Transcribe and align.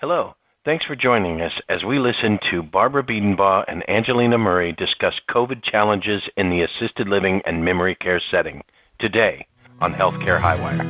Hello. 0.00 0.34
Thanks 0.64 0.86
for 0.86 0.96
joining 0.96 1.42
us 1.42 1.52
as 1.68 1.84
we 1.84 1.98
listen 1.98 2.38
to 2.50 2.62
Barbara 2.62 3.02
Biedenbaugh 3.02 3.66
and 3.68 3.86
Angelina 3.86 4.38
Murray 4.38 4.72
discuss 4.72 5.12
COVID 5.28 5.62
challenges 5.62 6.22
in 6.38 6.48
the 6.48 6.62
assisted 6.62 7.06
living 7.06 7.42
and 7.44 7.62
memory 7.62 7.94
care 7.96 8.18
setting 8.30 8.62
today 8.98 9.46
on 9.82 9.92
Healthcare 9.92 10.40
Highwire. 10.40 10.80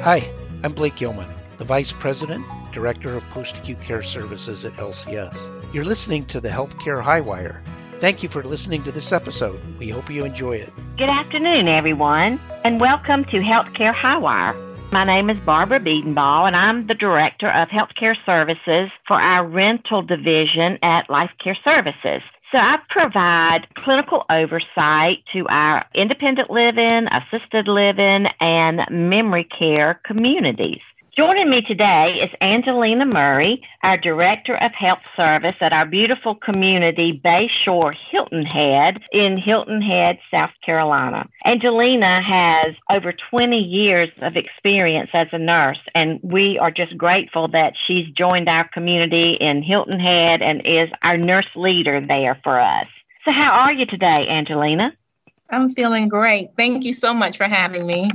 Hi, 0.00 0.26
I'm 0.64 0.72
Blake 0.72 0.96
Gilman, 0.96 1.28
the 1.58 1.64
Vice 1.64 1.92
President, 1.92 2.46
Director 2.72 3.14
of 3.14 3.22
Post 3.24 3.58
Acute 3.58 3.82
Care 3.82 4.02
Services 4.02 4.64
at 4.64 4.72
LCS. 4.76 5.74
You're 5.74 5.84
listening 5.84 6.24
to 6.28 6.40
the 6.40 6.48
Healthcare 6.48 7.04
Highwire 7.04 7.60
Thank 8.02 8.24
you 8.24 8.28
for 8.28 8.42
listening 8.42 8.82
to 8.82 8.90
this 8.90 9.12
episode. 9.12 9.60
We 9.78 9.88
hope 9.88 10.10
you 10.10 10.24
enjoy 10.24 10.56
it. 10.56 10.72
Good 10.98 11.08
afternoon, 11.08 11.68
everyone, 11.68 12.40
and 12.64 12.80
welcome 12.80 13.24
to 13.26 13.38
Healthcare 13.38 13.94
Highwire. 13.94 14.56
My 14.90 15.04
name 15.04 15.30
is 15.30 15.38
Barbara 15.46 15.78
Biedenbaugh, 15.78 16.48
and 16.48 16.56
I'm 16.56 16.88
the 16.88 16.94
Director 16.94 17.48
of 17.48 17.68
Healthcare 17.68 18.16
Services 18.26 18.90
for 19.06 19.20
our 19.20 19.46
rental 19.46 20.02
division 20.02 20.80
at 20.82 21.08
Life 21.10 21.30
Care 21.38 21.56
Services. 21.62 22.22
So 22.50 22.58
I 22.58 22.78
provide 22.90 23.68
clinical 23.76 24.24
oversight 24.28 25.18
to 25.32 25.46
our 25.48 25.86
independent 25.94 26.50
living, 26.50 27.06
assisted 27.06 27.68
living, 27.68 28.26
and 28.40 28.80
memory 28.90 29.44
care 29.56 30.00
communities. 30.04 30.80
Joining 31.14 31.50
me 31.50 31.60
today 31.60 32.20
is 32.24 32.30
Angelina 32.40 33.04
Murray, 33.04 33.60
our 33.82 33.98
Director 33.98 34.56
of 34.56 34.72
Health 34.72 35.02
Service 35.14 35.56
at 35.60 35.70
our 35.70 35.84
beautiful 35.84 36.34
community, 36.34 37.20
Bayshore 37.22 37.94
Hilton 38.10 38.46
Head 38.46 38.98
in 39.12 39.36
Hilton 39.36 39.82
Head, 39.82 40.18
South 40.30 40.52
Carolina. 40.64 41.28
Angelina 41.44 42.22
has 42.22 42.74
over 42.88 43.12
20 43.30 43.58
years 43.58 44.08
of 44.22 44.38
experience 44.38 45.10
as 45.12 45.26
a 45.32 45.38
nurse, 45.38 45.80
and 45.94 46.18
we 46.22 46.58
are 46.58 46.70
just 46.70 46.96
grateful 46.96 47.46
that 47.48 47.74
she's 47.86 48.08
joined 48.16 48.48
our 48.48 48.66
community 48.72 49.36
in 49.38 49.62
Hilton 49.62 50.00
Head 50.00 50.40
and 50.40 50.62
is 50.64 50.88
our 51.02 51.18
nurse 51.18 51.50
leader 51.54 52.00
there 52.00 52.40
for 52.42 52.58
us. 52.58 52.86
So, 53.26 53.32
how 53.32 53.50
are 53.50 53.72
you 53.74 53.84
today, 53.84 54.26
Angelina? 54.30 54.96
I'm 55.50 55.68
feeling 55.68 56.08
great. 56.08 56.52
Thank 56.56 56.84
you 56.84 56.94
so 56.94 57.12
much 57.12 57.36
for 57.36 57.44
having 57.44 57.86
me. 57.86 58.08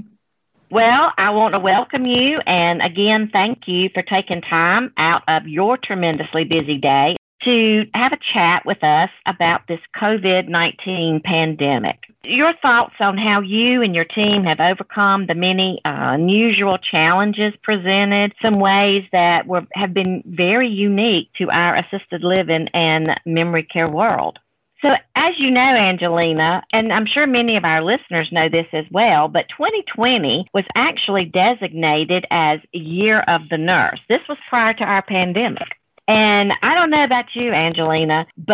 Well, 0.69 1.13
I 1.17 1.29
want 1.29 1.53
to 1.53 1.59
welcome 1.59 2.05
you 2.05 2.39
and 2.45 2.81
again 2.81 3.29
thank 3.31 3.67
you 3.67 3.89
for 3.93 4.03
taking 4.03 4.41
time 4.41 4.91
out 4.97 5.23
of 5.29 5.47
your 5.47 5.77
tremendously 5.77 6.43
busy 6.43 6.77
day 6.77 7.15
to 7.45 7.85
have 7.93 8.11
a 8.11 8.17
chat 8.33 8.65
with 8.65 8.83
us 8.83 9.09
about 9.25 9.61
this 9.69 9.79
COVID 9.95 10.49
19 10.49 11.21
pandemic. 11.23 11.99
Your 12.25 12.53
thoughts 12.61 12.95
on 12.99 13.17
how 13.17 13.39
you 13.39 13.81
and 13.81 13.95
your 13.95 14.03
team 14.03 14.43
have 14.43 14.59
overcome 14.59 15.27
the 15.27 15.35
many 15.35 15.79
uh, 15.85 16.15
unusual 16.15 16.77
challenges 16.77 17.53
presented, 17.63 18.33
some 18.41 18.59
ways 18.59 19.05
that 19.13 19.47
were, 19.47 19.65
have 19.73 19.93
been 19.93 20.21
very 20.25 20.67
unique 20.67 21.29
to 21.37 21.49
our 21.49 21.77
assisted 21.77 22.23
living 22.23 22.67
and 22.73 23.11
memory 23.25 23.63
care 23.63 23.89
world. 23.89 24.39
So, 24.81 24.89
as 25.15 25.33
you 25.39 25.49
know, 25.49 25.61
Angelina, 25.61 26.63
and 26.71 26.93
I'm 26.93 27.07
sure 27.07 27.25
many 27.25 27.57
of 27.57 27.65
our 27.65 27.83
listeners 27.83 28.29
know 28.31 28.47
this 28.47 28.67
as 28.73 28.85
well, 28.91 29.27
but 29.27 29.49
2020 29.49 30.47
was 30.53 30.65
actually 30.75 31.25
designated 31.25 32.25
as 32.29 32.59
Year 32.73 33.21
of 33.21 33.41
the 33.49 33.57
Nurse. 33.57 33.99
This 34.07 34.21
was 34.29 34.37
prior 34.49 34.73
to 34.75 34.83
our 34.83 35.01
pandemic. 35.01 35.67
And 36.07 36.53
I 36.61 36.73
don't 36.73 36.89
know 36.89 37.03
about 37.03 37.25
you, 37.33 37.51
Angelina, 37.51 38.27
but 38.37 38.53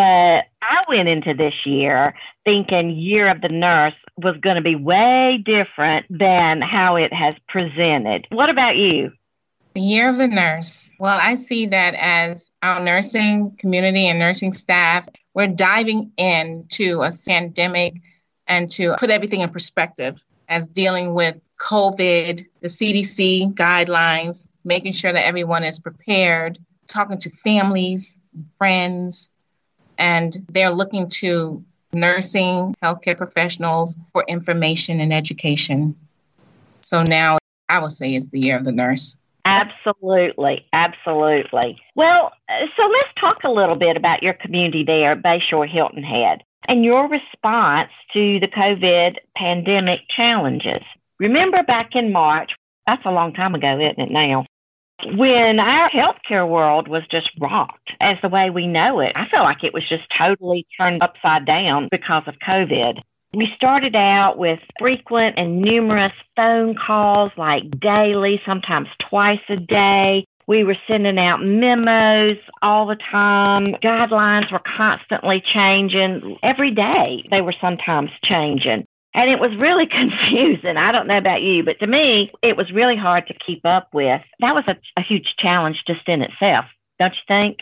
I 0.61 0.83
went 0.87 1.07
into 1.07 1.33
this 1.35 1.53
year 1.65 2.15
thinking 2.45 2.91
Year 2.91 3.29
of 3.29 3.41
the 3.41 3.49
Nurse 3.49 3.93
was 4.17 4.35
going 4.41 4.55
to 4.55 4.61
be 4.61 4.75
way 4.75 5.43
different 5.43 6.05
than 6.09 6.61
how 6.61 6.95
it 6.95 7.13
has 7.13 7.35
presented. 7.47 8.27
What 8.29 8.49
about 8.49 8.75
you? 8.75 9.11
The 9.73 9.81
Year 9.81 10.09
of 10.09 10.17
the 10.17 10.27
Nurse. 10.27 10.91
Well, 10.99 11.17
I 11.19 11.35
see 11.35 11.67
that 11.67 11.95
as 11.95 12.51
our 12.61 12.79
nursing 12.79 13.55
community 13.57 14.07
and 14.07 14.19
nursing 14.19 14.53
staff 14.53 15.07
we're 15.33 15.47
diving 15.47 16.11
into 16.17 17.01
a 17.01 17.09
pandemic 17.27 18.01
and 18.47 18.69
to 18.71 18.95
put 18.97 19.09
everything 19.09 19.41
in 19.41 19.49
perspective 19.49 20.23
as 20.47 20.67
dealing 20.67 21.13
with 21.13 21.39
COVID, 21.59 22.45
the 22.61 22.67
CDC 22.67 23.53
guidelines, 23.53 24.47
making 24.63 24.91
sure 24.91 25.11
that 25.11 25.25
everyone 25.25 25.63
is 25.63 25.79
prepared, 25.79 26.59
talking 26.87 27.17
to 27.19 27.29
families, 27.29 28.21
friends, 28.57 29.31
and 29.97 30.45
they're 30.49 30.71
looking 30.71 31.09
to 31.09 31.63
nursing, 31.93 32.75
healthcare 32.83 33.17
professionals 33.17 33.95
for 34.11 34.23
information 34.27 34.99
and 34.99 35.13
education. 35.13 35.95
So 36.81 37.03
now 37.03 37.37
I 37.69 37.79
would 37.79 37.91
say 37.91 38.13
it's 38.13 38.27
the 38.27 38.39
year 38.39 38.57
of 38.57 38.65
the 38.65 38.71
nurse. 38.71 39.15
Absolutely, 39.45 40.65
absolutely. 40.71 41.77
Well, 41.95 42.31
uh, 42.49 42.65
so 42.77 42.83
let's 42.87 43.09
talk 43.19 43.43
a 43.43 43.51
little 43.51 43.75
bit 43.75 43.97
about 43.97 44.23
your 44.23 44.33
community 44.33 44.83
there 44.85 45.15
Bayshore 45.15 45.69
Hilton 45.69 46.03
Head 46.03 46.43
and 46.67 46.85
your 46.85 47.09
response 47.09 47.89
to 48.13 48.39
the 48.39 48.47
COVID 48.47 49.17
pandemic 49.35 50.01
challenges. 50.15 50.81
Remember 51.19 51.61
back 51.63 51.91
in 51.93 52.11
March, 52.11 52.51
that's 52.87 53.05
a 53.05 53.11
long 53.11 53.33
time 53.33 53.55
ago, 53.55 53.79
isn't 53.79 53.99
it 53.99 54.11
now? 54.11 54.45
When 55.05 55.59
our 55.59 55.89
healthcare 55.89 56.47
world 56.47 56.87
was 56.87 57.03
just 57.11 57.29
rocked 57.39 57.91
as 58.01 58.17
the 58.21 58.29
way 58.29 58.49
we 58.49 58.67
know 58.67 59.01
it, 59.01 59.11
I 59.15 59.27
feel 59.29 59.43
like 59.43 59.63
it 59.63 59.73
was 59.73 59.87
just 59.89 60.03
totally 60.17 60.65
turned 60.77 61.03
upside 61.03 61.45
down 61.45 61.89
because 61.91 62.23
of 62.27 62.35
COVID. 62.39 63.01
We 63.35 63.51
started 63.55 63.95
out 63.95 64.37
with 64.37 64.59
frequent 64.77 65.39
and 65.39 65.59
numerous 65.59 66.13
phone 66.35 66.75
calls, 66.75 67.31
like 67.35 67.63
daily, 67.79 68.39
sometimes 68.45 68.89
twice 69.09 69.41
a 69.49 69.55
day. 69.55 70.25
We 70.45 70.63
were 70.63 70.77
sending 70.87 71.17
out 71.17 71.41
memos 71.41 72.37
all 72.61 72.85
the 72.85 72.97
time. 73.11 73.73
Guidelines 73.83 74.51
were 74.51 74.61
constantly 74.77 75.41
changing. 75.41 76.37
Every 76.43 76.69
day, 76.69 77.27
they 77.31 77.41
were 77.41 77.55
sometimes 77.59 78.11
changing. 78.23 78.85
And 79.15 79.29
it 79.29 79.39
was 79.39 79.55
really 79.57 79.87
confusing. 79.91 80.77
I 80.77 80.91
don't 80.91 81.07
know 81.07 81.17
about 81.17 81.41
you, 81.41 81.63
but 81.63 81.79
to 81.79 81.87
me, 81.87 82.31
it 82.43 82.55
was 82.55 82.71
really 82.71 82.97
hard 82.97 83.25
to 83.27 83.33
keep 83.33 83.65
up 83.65 83.87
with. 83.93 84.21
That 84.41 84.53
was 84.53 84.65
a, 84.67 84.75
a 84.95 85.01
huge 85.01 85.33
challenge 85.39 85.83
just 85.87 86.07
in 86.07 86.21
itself, 86.21 86.65
don't 86.99 87.13
you 87.13 87.21
think? 87.27 87.59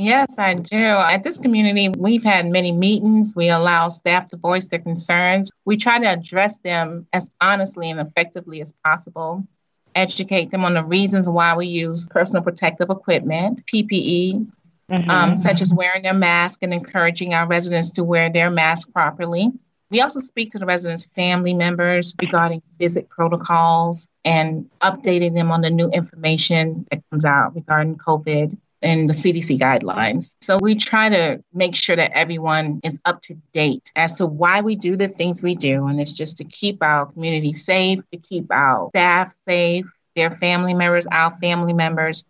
Yes, 0.00 0.38
I 0.38 0.54
do. 0.54 0.78
At 0.78 1.22
this 1.22 1.38
community, 1.38 1.90
we've 1.90 2.24
had 2.24 2.46
many 2.46 2.72
meetings. 2.72 3.34
We 3.36 3.50
allow 3.50 3.90
staff 3.90 4.28
to 4.30 4.38
voice 4.38 4.68
their 4.68 4.78
concerns. 4.78 5.50
We 5.66 5.76
try 5.76 5.98
to 5.98 6.06
address 6.06 6.56
them 6.58 7.06
as 7.12 7.30
honestly 7.38 7.90
and 7.90 8.00
effectively 8.00 8.62
as 8.62 8.72
possible, 8.82 9.46
educate 9.94 10.50
them 10.50 10.64
on 10.64 10.72
the 10.72 10.82
reasons 10.82 11.28
why 11.28 11.54
we 11.54 11.66
use 11.66 12.06
personal 12.06 12.42
protective 12.42 12.88
equipment, 12.88 13.62
PPE, 13.66 14.50
mm-hmm. 14.90 15.10
um, 15.10 15.36
such 15.36 15.60
as 15.60 15.74
wearing 15.74 16.02
their 16.02 16.14
mask 16.14 16.60
and 16.62 16.72
encouraging 16.72 17.34
our 17.34 17.46
residents 17.46 17.90
to 17.92 18.04
wear 18.04 18.32
their 18.32 18.50
mask 18.50 18.94
properly. 18.94 19.52
We 19.90 20.00
also 20.00 20.20
speak 20.20 20.52
to 20.52 20.58
the 20.58 20.66
residents' 20.66 21.04
family 21.04 21.52
members 21.52 22.14
regarding 22.18 22.62
visit 22.78 23.10
protocols 23.10 24.08
and 24.24 24.70
updating 24.80 25.34
them 25.34 25.50
on 25.50 25.60
the 25.60 25.70
new 25.70 25.90
information 25.90 26.86
that 26.90 27.02
comes 27.10 27.26
out 27.26 27.54
regarding 27.54 27.96
COVID 27.96 28.56
and 28.82 29.08
the 29.08 29.14
CDC 29.14 29.58
guidelines. 29.58 30.36
So 30.40 30.58
we 30.60 30.74
try 30.74 31.08
to 31.08 31.42
make 31.52 31.74
sure 31.74 31.96
that 31.96 32.12
everyone 32.12 32.80
is 32.82 33.00
up 33.04 33.20
to 33.22 33.34
date 33.52 33.92
as 33.94 34.14
to 34.14 34.26
why 34.26 34.62
we 34.62 34.76
do 34.76 34.96
the 34.96 35.08
things 35.08 35.42
we 35.42 35.54
do. 35.54 35.86
And 35.86 36.00
it's 36.00 36.12
just 36.12 36.38
to 36.38 36.44
keep 36.44 36.82
our 36.82 37.06
community 37.06 37.52
safe, 37.52 38.00
to 38.12 38.18
keep 38.18 38.50
our 38.50 38.88
staff 38.90 39.32
safe, 39.32 39.92
their 40.16 40.30
family 40.30 40.74
members, 40.74 41.06
our 41.06 41.30
family 41.30 41.72
members, 41.72 42.24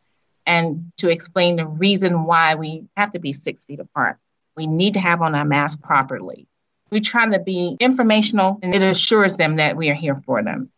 and 0.46 0.92
to 0.98 1.08
explain 1.08 1.56
the 1.56 1.66
reason 1.66 2.24
why 2.24 2.54
we 2.56 2.84
have 2.96 3.12
to 3.12 3.18
be 3.18 3.32
six 3.32 3.64
feet 3.64 3.80
apart. 3.80 4.16
We 4.56 4.66
need 4.66 4.94
to 4.94 5.00
have 5.00 5.22
on 5.22 5.34
our 5.34 5.44
mask 5.44 5.82
properly. 5.82 6.46
We 6.90 7.00
try 7.00 7.28
to 7.28 7.38
be 7.38 7.76
informational 7.78 8.58
and 8.62 8.74
it 8.74 8.82
assures 8.82 9.36
them 9.36 9.56
that 9.56 9.76
we 9.76 9.90
are 9.90 9.94
here 9.94 10.20
for 10.26 10.42
them. 10.42 10.70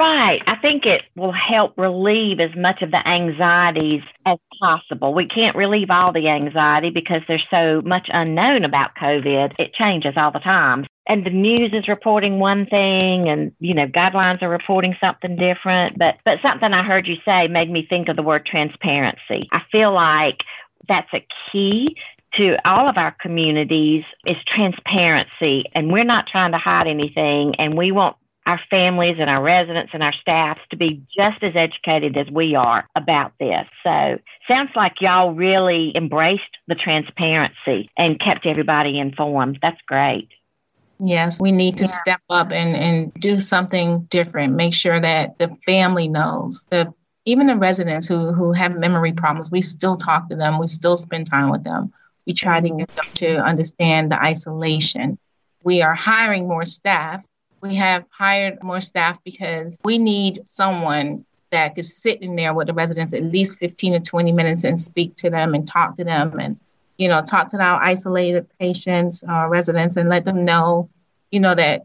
Right. 0.00 0.40
I 0.46 0.56
think 0.56 0.86
it 0.86 1.02
will 1.14 1.32
help 1.32 1.76
relieve 1.76 2.40
as 2.40 2.56
much 2.56 2.80
of 2.80 2.90
the 2.90 3.06
anxieties 3.06 4.00
as 4.24 4.38
possible. 4.58 5.12
We 5.12 5.26
can't 5.26 5.54
relieve 5.54 5.90
all 5.90 6.10
the 6.10 6.26
anxiety 6.26 6.88
because 6.88 7.20
there's 7.28 7.44
so 7.50 7.82
much 7.84 8.08
unknown 8.10 8.64
about 8.64 8.94
COVID. 8.98 9.52
It 9.58 9.74
changes 9.74 10.14
all 10.16 10.30
the 10.30 10.38
time. 10.38 10.86
And 11.06 11.26
the 11.26 11.30
news 11.30 11.74
is 11.74 11.86
reporting 11.86 12.38
one 12.38 12.64
thing 12.64 13.28
and, 13.28 13.52
you 13.60 13.74
know, 13.74 13.86
guidelines 13.88 14.40
are 14.40 14.48
reporting 14.48 14.96
something 15.02 15.36
different. 15.36 15.98
But 15.98 16.14
but 16.24 16.38
something 16.40 16.72
I 16.72 16.82
heard 16.82 17.06
you 17.06 17.16
say 17.22 17.46
made 17.48 17.70
me 17.70 17.86
think 17.86 18.08
of 18.08 18.16
the 18.16 18.22
word 18.22 18.46
transparency. 18.46 19.50
I 19.52 19.60
feel 19.70 19.92
like 19.92 20.38
that's 20.88 21.12
a 21.12 21.26
key 21.52 21.94
to 22.38 22.56
all 22.64 22.88
of 22.88 22.96
our 22.96 23.14
communities 23.20 24.04
is 24.24 24.36
transparency 24.46 25.64
and 25.74 25.92
we're 25.92 26.04
not 26.04 26.26
trying 26.26 26.52
to 26.52 26.58
hide 26.58 26.86
anything 26.86 27.54
and 27.58 27.76
we 27.76 27.92
want 27.92 28.16
our 28.50 28.60
families 28.68 29.16
and 29.20 29.30
our 29.30 29.40
residents 29.40 29.92
and 29.94 30.02
our 30.02 30.12
staffs 30.20 30.60
to 30.70 30.76
be 30.76 31.00
just 31.16 31.40
as 31.42 31.54
educated 31.54 32.16
as 32.16 32.28
we 32.32 32.56
are 32.56 32.84
about 32.96 33.32
this. 33.38 33.66
So, 33.84 34.18
sounds 34.48 34.70
like 34.74 35.00
y'all 35.00 35.32
really 35.32 35.96
embraced 35.96 36.56
the 36.66 36.74
transparency 36.74 37.88
and 37.96 38.18
kept 38.18 38.46
everybody 38.46 38.98
informed. 38.98 39.60
That's 39.62 39.80
great. 39.86 40.28
Yes, 40.98 41.40
we 41.40 41.52
need 41.52 41.78
to 41.78 41.84
yeah. 41.84 42.00
step 42.02 42.20
up 42.28 42.50
and, 42.50 42.74
and 42.74 43.14
do 43.14 43.38
something 43.38 44.02
different. 44.10 44.54
Make 44.54 44.74
sure 44.74 45.00
that 45.00 45.38
the 45.38 45.56
family 45.64 46.08
knows, 46.08 46.66
the 46.70 46.92
even 47.26 47.46
the 47.46 47.56
residents 47.56 48.08
who, 48.08 48.32
who 48.32 48.52
have 48.52 48.76
memory 48.76 49.12
problems, 49.12 49.50
we 49.50 49.60
still 49.60 49.96
talk 49.96 50.28
to 50.28 50.36
them, 50.36 50.58
we 50.58 50.66
still 50.66 50.96
spend 50.96 51.30
time 51.30 51.50
with 51.50 51.62
them. 51.62 51.92
We 52.26 52.34
try 52.34 52.60
to 52.60 52.68
get 52.68 52.88
them 52.96 53.06
to 53.14 53.36
understand 53.36 54.10
the 54.10 54.20
isolation. 54.20 55.18
We 55.62 55.82
are 55.82 55.94
hiring 55.94 56.48
more 56.48 56.64
staff. 56.64 57.24
We 57.62 57.76
have 57.76 58.04
hired 58.10 58.62
more 58.62 58.80
staff 58.80 59.18
because 59.24 59.80
we 59.84 59.98
need 59.98 60.42
someone 60.46 61.24
that 61.50 61.74
could 61.74 61.84
sit 61.84 62.22
in 62.22 62.36
there 62.36 62.54
with 62.54 62.68
the 62.68 62.72
residents 62.72 63.12
at 63.12 63.24
least 63.24 63.58
15 63.58 63.94
to 63.94 64.00
20 64.00 64.32
minutes 64.32 64.64
and 64.64 64.78
speak 64.78 65.16
to 65.16 65.30
them 65.30 65.54
and 65.54 65.66
talk 65.66 65.96
to 65.96 66.04
them 66.04 66.38
and 66.38 66.58
you 66.96 67.08
know 67.08 67.22
talk 67.22 67.48
to 67.48 67.56
our 67.56 67.82
isolated 67.82 68.46
patients 68.60 69.24
uh, 69.28 69.48
residents 69.48 69.96
and 69.96 70.08
let 70.08 70.24
them 70.24 70.44
know 70.44 70.88
you 71.30 71.40
know 71.40 71.54
that 71.54 71.82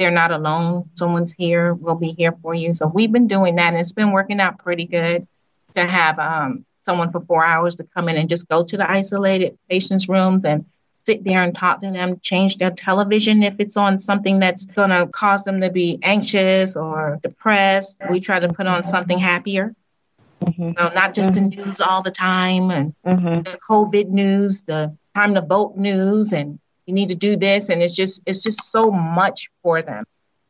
they're 0.00 0.10
not 0.10 0.30
alone. 0.30 0.88
Someone's 0.94 1.30
here 1.30 1.74
we'll 1.74 1.94
be 1.94 2.12
here 2.12 2.32
for 2.40 2.54
you. 2.54 2.72
So 2.72 2.86
we've 2.86 3.12
been 3.12 3.26
doing 3.26 3.56
that 3.56 3.68
and 3.68 3.76
it's 3.76 3.92
been 3.92 4.12
working 4.12 4.40
out 4.40 4.58
pretty 4.58 4.86
good 4.86 5.28
to 5.76 5.86
have 5.86 6.18
um, 6.18 6.64
someone 6.80 7.12
for 7.12 7.20
four 7.20 7.44
hours 7.44 7.76
to 7.76 7.84
come 7.84 8.08
in 8.08 8.16
and 8.16 8.28
just 8.28 8.48
go 8.48 8.64
to 8.64 8.76
the 8.78 8.90
isolated 8.90 9.58
patients 9.68 10.08
rooms 10.08 10.46
and 10.46 10.64
sit 11.04 11.24
there 11.24 11.42
and 11.42 11.54
talk 11.54 11.80
to 11.80 11.90
them, 11.90 12.20
change 12.20 12.56
their 12.56 12.70
television 12.70 13.42
if 13.42 13.60
it's 13.60 13.76
on 13.76 13.98
something 13.98 14.38
that's 14.38 14.66
going 14.66 14.90
to 14.90 15.06
cause 15.06 15.44
them 15.44 15.60
to 15.60 15.70
be 15.70 15.98
anxious 16.02 16.76
or 16.76 17.18
depressed. 17.22 18.02
We 18.10 18.20
try 18.20 18.40
to 18.40 18.52
put 18.52 18.66
on 18.66 18.82
something 18.82 19.18
happier. 19.18 19.74
Mm-hmm. 20.42 20.62
You 20.62 20.72
know, 20.72 20.88
not 20.88 21.14
just 21.14 21.32
mm-hmm. 21.32 21.50
the 21.50 21.64
news 21.64 21.80
all 21.80 22.02
the 22.02 22.10
time 22.10 22.70
and 22.70 22.94
mm-hmm. 23.04 23.42
the 23.42 23.58
COVID 23.68 24.08
news, 24.08 24.62
the 24.62 24.96
time 25.14 25.34
to 25.34 25.42
vote 25.42 25.76
news, 25.76 26.32
and 26.32 26.58
you 26.86 26.94
need 26.94 27.10
to 27.10 27.14
do 27.14 27.36
this, 27.36 27.68
and 27.68 27.82
it's 27.82 27.94
just 27.94 28.22
it's 28.26 28.42
just 28.42 28.72
so 28.72 28.90
much 28.90 29.50
for 29.62 29.82
them. 29.82 30.04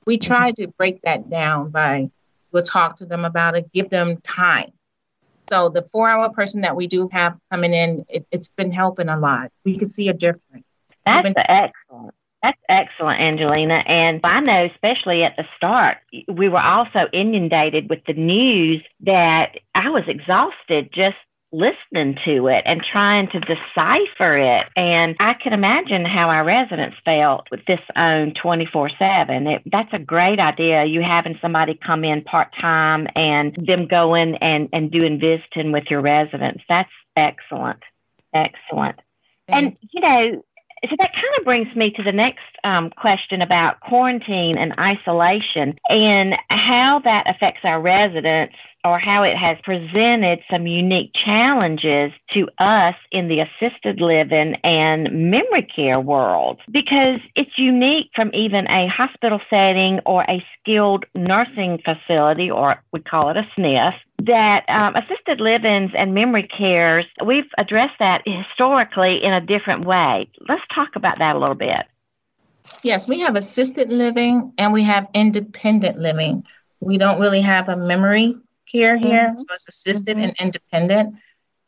We 0.06 0.18
mm-hmm. 0.18 0.32
try 0.32 0.52
to 0.52 0.68
break 0.68 1.02
that 1.02 1.28
down 1.28 1.70
by 1.70 2.10
we'll 2.52 2.62
talk 2.62 2.98
to 2.98 3.06
them 3.06 3.24
about 3.24 3.56
it, 3.56 3.72
give 3.72 3.90
them 3.90 4.20
time 4.20 4.72
so 5.50 5.68
the 5.68 5.88
four 5.92 6.08
hour 6.08 6.30
person 6.30 6.62
that 6.62 6.76
we 6.76 6.86
do 6.86 7.08
have 7.12 7.36
coming 7.50 7.74
in, 7.74 8.04
it, 8.08 8.26
has 8.32 8.48
been 8.50 8.72
helping 8.72 9.08
a 9.08 9.18
lot. 9.18 9.50
We 9.64 9.76
can 9.76 9.86
see 9.88 10.08
a 10.08 10.12
difference. 10.12 10.64
That's 11.04 11.28
Even- 11.28 11.34
excellent. 11.38 12.14
That's 12.42 12.58
excellent, 12.70 13.20
Angelina. 13.20 13.82
And 13.86 14.20
I 14.24 14.40
know, 14.40 14.64
especially 14.64 15.24
at 15.24 15.36
the 15.36 15.44
start, 15.58 15.98
we 16.26 16.48
were 16.48 16.62
also 16.62 17.00
inundated 17.12 17.90
with 17.90 18.02
the 18.06 18.14
news 18.14 18.82
that 19.00 19.58
I 19.74 19.90
was 19.90 20.04
exhausted 20.06 20.90
just 20.90 21.16
listening 21.52 22.16
to 22.24 22.46
it 22.46 22.62
and 22.64 22.82
trying 22.82 23.28
to 23.30 23.40
decipher 23.40 24.38
it. 24.38 24.66
And 24.76 25.16
I 25.18 25.34
can 25.34 25.52
imagine 25.52 26.04
how 26.04 26.28
our 26.28 26.44
residents 26.44 26.96
felt 27.04 27.48
with 27.50 27.64
this 27.66 27.80
own 27.96 28.34
24 28.34 28.90
7. 28.98 29.60
That's 29.66 29.92
a 29.92 29.98
great 29.98 30.38
idea. 30.38 30.84
You 30.84 31.02
having 31.02 31.38
somebody 31.40 31.78
come 31.84 32.04
in 32.04 32.22
part 32.22 32.48
time 32.60 33.08
and 33.16 33.56
them 33.66 33.86
going 33.86 34.36
and, 34.36 34.68
and 34.72 34.90
doing 34.90 35.18
visiting 35.18 35.72
with 35.72 35.84
your 35.90 36.00
residents. 36.00 36.62
That's 36.68 36.90
excellent. 37.16 37.82
Excellent. 38.32 39.00
And, 39.48 39.76
you 39.90 40.00
know, 40.00 40.44
so 40.88 40.96
that 40.98 41.12
kind 41.12 41.38
of 41.38 41.44
brings 41.44 41.74
me 41.76 41.90
to 41.90 42.02
the 42.02 42.12
next 42.12 42.44
um, 42.64 42.90
question 42.90 43.42
about 43.42 43.80
quarantine 43.80 44.56
and 44.56 44.72
isolation 44.78 45.78
and 45.90 46.34
how 46.48 47.00
that 47.04 47.28
affects 47.28 47.60
our 47.64 47.80
residents 47.80 48.54
or 48.84 48.98
how 48.98 49.22
it 49.22 49.36
has 49.36 49.58
presented 49.62 50.40
some 50.50 50.66
unique 50.66 51.12
challenges 51.12 52.12
to 52.32 52.48
us 52.58 52.94
in 53.12 53.28
the 53.28 53.40
assisted 53.40 54.00
living 54.00 54.54
and 54.64 55.30
memory 55.30 55.66
care 55.74 56.00
world 56.00 56.58
because 56.70 57.20
it's 57.36 57.58
unique 57.58 58.10
from 58.14 58.30
even 58.32 58.66
a 58.68 58.88
hospital 58.88 59.40
setting 59.50 60.00
or 60.06 60.22
a 60.24 60.44
skilled 60.58 61.04
nursing 61.14 61.78
facility, 61.84 62.50
or 62.50 62.82
we 62.92 63.00
call 63.00 63.28
it 63.30 63.36
a 63.36 63.46
SNF, 63.56 63.94
that 64.24 64.64
um, 64.68 64.96
assisted 64.96 65.40
livings 65.40 65.90
and 65.96 66.14
memory 66.14 66.48
cares, 66.48 67.04
we've 67.24 67.50
addressed 67.58 67.98
that 67.98 68.22
historically 68.26 69.22
in 69.22 69.32
a 69.32 69.40
different 69.40 69.84
way. 69.84 70.28
Let's 70.48 70.62
talk 70.74 70.96
about 70.96 71.18
that 71.18 71.36
a 71.36 71.38
little 71.38 71.54
bit. 71.54 71.86
Yes, 72.82 73.08
we 73.08 73.20
have 73.20 73.36
assisted 73.36 73.90
living 73.90 74.52
and 74.56 74.72
we 74.72 74.82
have 74.84 75.08
independent 75.14 75.98
living. 75.98 76.44
We 76.80 76.96
don't 76.96 77.20
really 77.20 77.42
have 77.42 77.68
a 77.68 77.76
memory 77.76 78.36
care 78.70 78.96
here. 78.96 79.28
Mm-hmm. 79.28 79.36
So 79.36 79.46
it's 79.52 79.68
assisted 79.68 80.16
mm-hmm. 80.16 80.24
and 80.24 80.36
independent. 80.38 81.14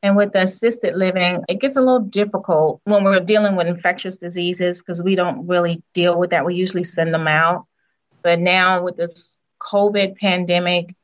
And 0.02 0.16
with 0.16 0.32
the 0.32 0.42
assisted 0.42 0.96
living, 0.96 1.44
it 1.48 1.60
gets 1.60 1.76
a 1.76 1.80
little 1.80 2.00
difficult 2.00 2.80
when 2.84 3.04
we're 3.04 3.20
dealing 3.20 3.54
with 3.54 3.68
infectious 3.68 4.16
diseases 4.16 4.82
because 4.82 5.00
we 5.00 5.14
don't 5.14 5.46
really 5.46 5.82
deal 5.94 6.18
with 6.18 6.30
that. 6.30 6.44
We 6.44 6.56
usually 6.56 6.82
send 6.82 7.14
them 7.14 7.28
out. 7.28 7.66
But 8.22 8.40
now 8.40 8.82
with 8.82 8.96
this 8.96 9.40
COVID 9.60 10.16
pandemic, 10.16 10.94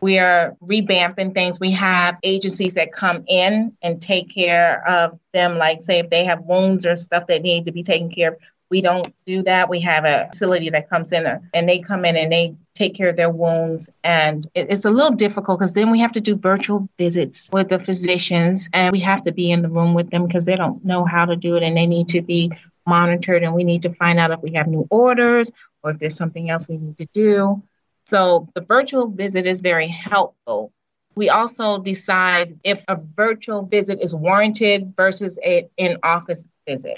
we 0.00 0.18
are 0.18 0.56
revamping 0.62 1.34
things. 1.34 1.60
We 1.60 1.72
have 1.72 2.18
agencies 2.22 2.74
that 2.74 2.92
come 2.92 3.24
in 3.26 3.76
and 3.82 4.00
take 4.00 4.32
care 4.32 4.86
of 4.88 5.18
them, 5.32 5.58
like, 5.58 5.82
say, 5.82 5.98
if 5.98 6.10
they 6.10 6.24
have 6.24 6.42
wounds 6.42 6.86
or 6.86 6.96
stuff 6.96 7.26
that 7.26 7.42
need 7.42 7.64
to 7.66 7.72
be 7.72 7.82
taken 7.82 8.10
care 8.10 8.32
of. 8.32 8.38
We 8.70 8.82
don't 8.82 9.14
do 9.24 9.42
that. 9.44 9.70
We 9.70 9.80
have 9.80 10.04
a 10.04 10.28
facility 10.30 10.70
that 10.70 10.90
comes 10.90 11.12
in 11.12 11.26
and 11.54 11.68
they 11.68 11.78
come 11.78 12.04
in 12.04 12.16
and 12.16 12.30
they 12.30 12.54
take 12.74 12.94
care 12.94 13.08
of 13.08 13.16
their 13.16 13.30
wounds. 13.30 13.88
And 14.04 14.46
it's 14.54 14.84
a 14.84 14.90
little 14.90 15.16
difficult 15.16 15.58
because 15.58 15.74
then 15.74 15.90
we 15.90 16.00
have 16.00 16.12
to 16.12 16.20
do 16.20 16.36
virtual 16.36 16.88
visits 16.98 17.48
with 17.52 17.68
the 17.68 17.78
physicians 17.78 18.68
and 18.72 18.92
we 18.92 19.00
have 19.00 19.22
to 19.22 19.32
be 19.32 19.50
in 19.50 19.62
the 19.62 19.68
room 19.68 19.94
with 19.94 20.10
them 20.10 20.26
because 20.26 20.44
they 20.44 20.56
don't 20.56 20.84
know 20.84 21.04
how 21.04 21.24
to 21.24 21.36
do 21.36 21.56
it 21.56 21.62
and 21.62 21.76
they 21.76 21.86
need 21.86 22.08
to 22.08 22.20
be 22.20 22.50
monitored 22.86 23.42
and 23.42 23.54
we 23.54 23.64
need 23.64 23.82
to 23.82 23.92
find 23.92 24.18
out 24.18 24.30
if 24.30 24.42
we 24.42 24.54
have 24.54 24.66
new 24.66 24.86
orders 24.90 25.50
or 25.82 25.90
if 25.90 25.98
there's 25.98 26.16
something 26.16 26.50
else 26.50 26.68
we 26.68 26.76
need 26.76 26.98
to 26.98 27.06
do. 27.12 27.62
So 28.04 28.48
the 28.54 28.62
virtual 28.62 29.08
visit 29.08 29.46
is 29.46 29.60
very 29.60 29.88
helpful. 29.88 30.72
We 31.14 31.30
also 31.30 31.78
decide 31.78 32.60
if 32.64 32.84
a 32.86 32.96
virtual 32.96 33.62
visit 33.62 34.00
is 34.00 34.14
warranted 34.14 34.94
versus 34.96 35.38
an 35.44 35.68
in 35.76 35.98
office 36.02 36.48
visit. 36.66 36.96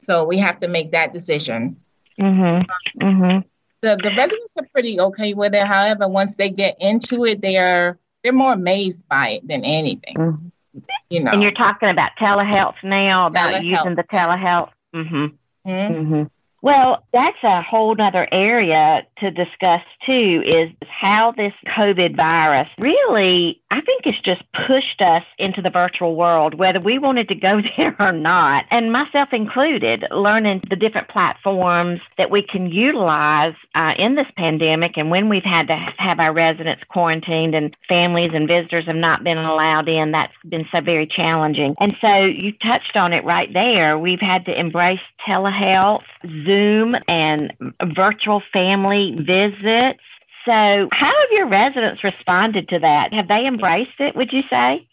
So 0.00 0.24
we 0.24 0.38
have 0.38 0.58
to 0.60 0.68
make 0.68 0.92
that 0.92 1.12
decision. 1.12 1.76
Mm-hmm. 2.18 3.02
Mm-hmm. 3.02 3.48
The, 3.82 3.98
the 4.02 4.14
residents 4.16 4.56
are 4.58 4.66
pretty 4.72 5.00
okay 5.00 5.32
with 5.34 5.54
it. 5.54 5.66
However, 5.66 6.08
once 6.08 6.36
they 6.36 6.50
get 6.50 6.76
into 6.80 7.24
it, 7.24 7.40
they 7.40 7.56
are 7.56 7.98
they're 8.22 8.32
more 8.32 8.52
amazed 8.52 9.08
by 9.08 9.30
it 9.30 9.48
than 9.48 9.64
anything. 9.64 10.16
Mm-hmm. 10.16 10.48
You 11.08 11.24
know. 11.24 11.32
And 11.32 11.42
you're 11.42 11.52
talking 11.52 11.88
about 11.88 12.12
telehealth 12.20 12.76
now, 12.84 13.26
about 13.26 13.50
telehealth, 13.50 13.64
using 13.64 13.94
the 13.94 14.04
telehealth. 14.04 14.70
Mm-hmm. 14.94 15.26
Mm-hmm. 15.66 15.94
mm-hmm. 15.94 16.22
Well, 16.62 17.06
that's 17.12 17.42
a 17.42 17.62
whole 17.62 17.96
other 17.98 18.28
area 18.30 19.06
to 19.18 19.30
discuss 19.30 19.80
too 20.04 20.42
is 20.44 20.70
how 20.86 21.32
this 21.34 21.54
COVID 21.74 22.16
virus 22.16 22.68
really, 22.78 23.59
I 23.70 23.80
think 23.80 24.02
it's 24.04 24.20
just 24.20 24.42
pushed 24.66 25.00
us 25.00 25.22
into 25.38 25.62
the 25.62 25.70
virtual 25.70 26.16
world, 26.16 26.54
whether 26.54 26.80
we 26.80 26.98
wanted 26.98 27.28
to 27.28 27.34
go 27.34 27.60
there 27.76 27.94
or 27.98 28.12
not, 28.12 28.64
and 28.70 28.92
myself 28.92 29.28
included, 29.32 30.04
learning 30.10 30.62
the 30.68 30.76
different 30.76 31.08
platforms 31.08 32.00
that 32.18 32.30
we 32.30 32.42
can 32.42 32.66
utilize 32.66 33.54
uh, 33.74 33.92
in 33.96 34.16
this 34.16 34.26
pandemic 34.36 34.96
and 34.96 35.10
when 35.10 35.28
we've 35.28 35.44
had 35.44 35.68
to 35.68 35.76
have 35.98 36.18
our 36.18 36.32
residents 36.32 36.82
quarantined 36.88 37.54
and 37.54 37.76
families 37.88 38.30
and 38.34 38.48
visitors 38.48 38.86
have 38.86 38.96
not 38.96 39.24
been 39.24 39.38
allowed 39.38 39.88
in, 39.88 40.12
that's 40.12 40.32
been 40.48 40.66
so 40.72 40.80
very 40.80 41.06
challenging. 41.06 41.74
And 41.78 41.94
so 42.00 42.24
you 42.24 42.52
touched 42.52 42.96
on 42.96 43.12
it 43.12 43.24
right 43.24 43.52
there. 43.52 43.98
We've 43.98 44.20
had 44.20 44.44
to 44.46 44.58
embrace 44.58 45.00
telehealth, 45.26 46.02
Zoom 46.44 46.96
and 47.08 47.52
virtual 47.94 48.42
family 48.52 49.16
visits. 49.18 50.00
So, 50.44 50.88
how 50.92 51.06
have 51.06 51.30
your 51.32 51.48
residents 51.48 52.02
responded 52.02 52.68
to 52.70 52.78
that? 52.78 53.12
Have 53.12 53.28
they 53.28 53.46
embraced 53.46 53.98
it, 53.98 54.16
would 54.16 54.32
you 54.32 54.42
say? 54.48 54.86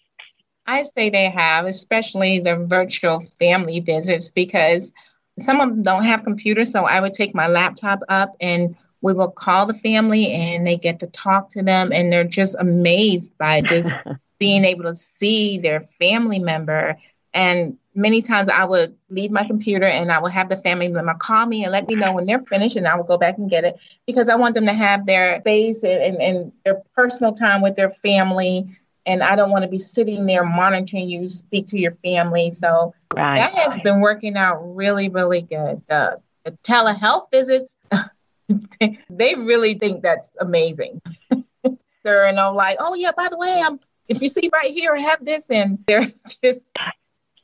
I 0.65 0.83
say 0.83 1.09
they 1.09 1.29
have, 1.29 1.65
especially 1.65 2.39
the 2.39 2.65
virtual 2.67 3.21
family 3.39 3.79
visits, 3.79 4.29
because 4.29 4.91
some 5.39 5.61
of 5.61 5.69
them 5.69 5.83
don't 5.83 6.03
have 6.03 6.23
computers. 6.23 6.71
So, 6.71 6.83
I 6.83 6.99
would 6.99 7.13
take 7.13 7.33
my 7.33 7.47
laptop 7.47 7.99
up 8.09 8.35
and 8.41 8.75
we 9.01 9.13
will 9.13 9.31
call 9.31 9.65
the 9.65 9.73
family 9.73 10.31
and 10.31 10.67
they 10.67 10.77
get 10.77 10.99
to 10.99 11.07
talk 11.07 11.49
to 11.51 11.63
them, 11.63 11.91
and 11.93 12.11
they're 12.11 12.23
just 12.23 12.55
amazed 12.59 13.37
by 13.37 13.61
just 13.61 13.93
being 14.39 14.65
able 14.65 14.83
to 14.83 14.93
see 14.93 15.59
their 15.59 15.79
family 15.81 16.39
member 16.39 16.97
and 17.37 17.77
many 17.93 18.23
times 18.23 18.49
I 18.49 18.65
would 18.65 18.97
leave 19.11 19.29
my 19.29 19.43
computer 19.43 19.85
and 19.85 20.11
I 20.11 20.19
would 20.19 20.31
have 20.31 20.49
the 20.49 20.57
family 20.57 20.87
member 20.87 21.13
call 21.13 21.45
me 21.45 21.63
and 21.63 21.71
let 21.71 21.87
me 21.87 21.93
know 21.93 22.13
when 22.13 22.25
they're 22.25 22.39
finished 22.39 22.77
and 22.77 22.87
I 22.87 22.97
would 22.97 23.05
go 23.05 23.19
back 23.19 23.37
and 23.37 23.47
get 23.47 23.63
it 23.63 23.79
because 24.07 24.27
I 24.27 24.35
want 24.35 24.55
them 24.55 24.65
to 24.65 24.73
have 24.73 25.05
their 25.05 25.39
space 25.41 25.83
and, 25.83 26.01
and, 26.01 26.17
and 26.21 26.51
their 26.65 26.81
personal 26.95 27.33
time 27.33 27.61
with 27.61 27.75
their 27.75 27.91
family. 27.91 28.75
And 29.05 29.21
I 29.21 29.35
don't 29.35 29.51
want 29.51 29.61
to 29.61 29.69
be 29.69 29.77
sitting 29.77 30.25
there 30.25 30.43
monitoring 30.43 31.07
you 31.07 31.29
speak 31.29 31.67
to 31.67 31.79
your 31.79 31.91
family. 31.91 32.49
So 32.49 32.95
right. 33.15 33.37
that 33.39 33.53
has 33.53 33.79
been 33.81 34.01
working 34.01 34.35
out 34.35 34.75
really, 34.75 35.09
really 35.09 35.43
good. 35.43 35.83
Uh, 35.87 36.15
the 36.43 36.53
telehealth 36.63 37.29
visits, 37.29 37.75
they 39.11 39.35
really 39.35 39.75
think 39.75 40.01
that's 40.01 40.35
amazing. 40.39 41.03
they're 42.03 42.27
you 42.29 42.33
know 42.33 42.53
like, 42.53 42.77
oh 42.79 42.95
yeah, 42.95 43.11
by 43.15 43.27
the 43.29 43.37
way, 43.37 43.61
I'm 43.63 43.79
if 44.07 44.21
you 44.21 44.29
see 44.29 44.49
right 44.51 44.73
here, 44.73 44.93
I 44.95 44.99
have 44.99 45.23
this, 45.23 45.49
and 45.51 45.79
they're 45.85 46.05
just 46.43 46.77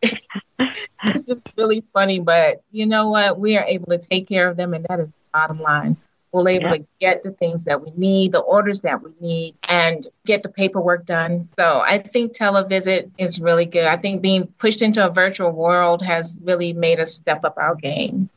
it's 1.04 1.26
just 1.26 1.48
really 1.58 1.84
funny, 1.94 2.20
but 2.20 2.62
you 2.72 2.86
know 2.86 3.10
what? 3.10 3.40
We 3.40 3.58
are 3.58 3.66
able 3.66 3.88
to 3.88 3.98
take 3.98 4.28
care 4.28 4.50
of 4.50 4.58
them, 4.58 4.74
and 4.74 4.86
that 4.90 5.00
is 5.00 5.12
the 5.12 5.18
bottom 5.34 5.62
line. 5.62 5.98
We're 6.32 6.50
able 6.50 6.66
yeah. 6.66 6.78
to 6.78 6.86
get 7.00 7.24
the 7.24 7.32
things 7.32 7.66
that 7.66 7.84
we 7.84 7.92
need, 7.96 8.32
the 8.32 8.40
orders 8.40 8.82
that 8.82 9.04
we 9.04 9.12
need, 9.22 9.56
and 9.70 10.08
get 10.26 10.42
the 10.42 10.50
paperwork 10.50 11.06
done. 11.06 11.48
So 11.58 11.84
I 11.86 12.00
think 12.00 12.34
televisit 12.34 13.12
is 13.20 13.40
really 13.40 13.66
good. 13.66 13.86
I 13.86 13.98
think 13.98 14.24
being 14.24 14.48
pushed 14.58 14.82
into 14.82 15.06
a 15.06 15.12
virtual 15.12 15.52
world 15.52 16.02
has 16.02 16.36
really 16.42 16.74
made 16.74 17.00
us 17.00 17.14
step 17.14 17.46
up 17.46 17.58
our 17.58 17.76
game. 17.76 18.30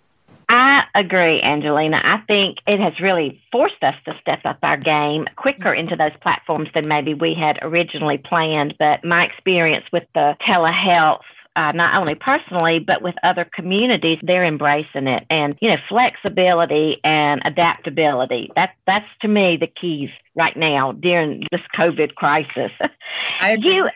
I 0.48 0.84
agree, 0.94 1.40
Angelina. 1.42 2.00
I 2.04 2.18
think 2.26 2.58
it 2.66 2.78
has 2.78 3.00
really 3.00 3.40
forced 3.50 3.82
us 3.82 3.94
to 4.04 4.14
step 4.20 4.40
up 4.44 4.58
our 4.62 4.76
game 4.76 5.26
quicker 5.36 5.72
into 5.72 5.96
those 5.96 6.12
platforms 6.20 6.68
than 6.74 6.86
maybe 6.86 7.14
we 7.14 7.34
had 7.34 7.58
originally 7.62 8.18
planned. 8.18 8.74
But 8.78 9.04
my 9.04 9.24
experience 9.24 9.86
with 9.92 10.04
the 10.14 10.36
telehealth 10.46 11.22
uh, 11.56 11.72
not 11.72 11.94
only 11.94 12.14
personally 12.14 12.78
but 12.78 13.02
with 13.02 13.14
other 13.22 13.48
communities 13.54 14.18
they're 14.22 14.44
embracing 14.44 15.06
it. 15.06 15.24
And 15.30 15.56
you 15.60 15.70
know 15.70 15.76
flexibility 15.88 16.98
and 17.04 17.40
adaptability 17.44 18.50
that 18.56 18.74
that's 18.86 19.08
to 19.22 19.28
me 19.28 19.56
the 19.56 19.66
keys 19.66 20.10
right 20.34 20.56
now 20.56 20.92
during 20.92 21.44
this 21.50 21.62
covid 21.76 22.14
crisis. 22.14 22.70
I 23.40 23.50
agree. 23.52 23.76
you 23.76 23.88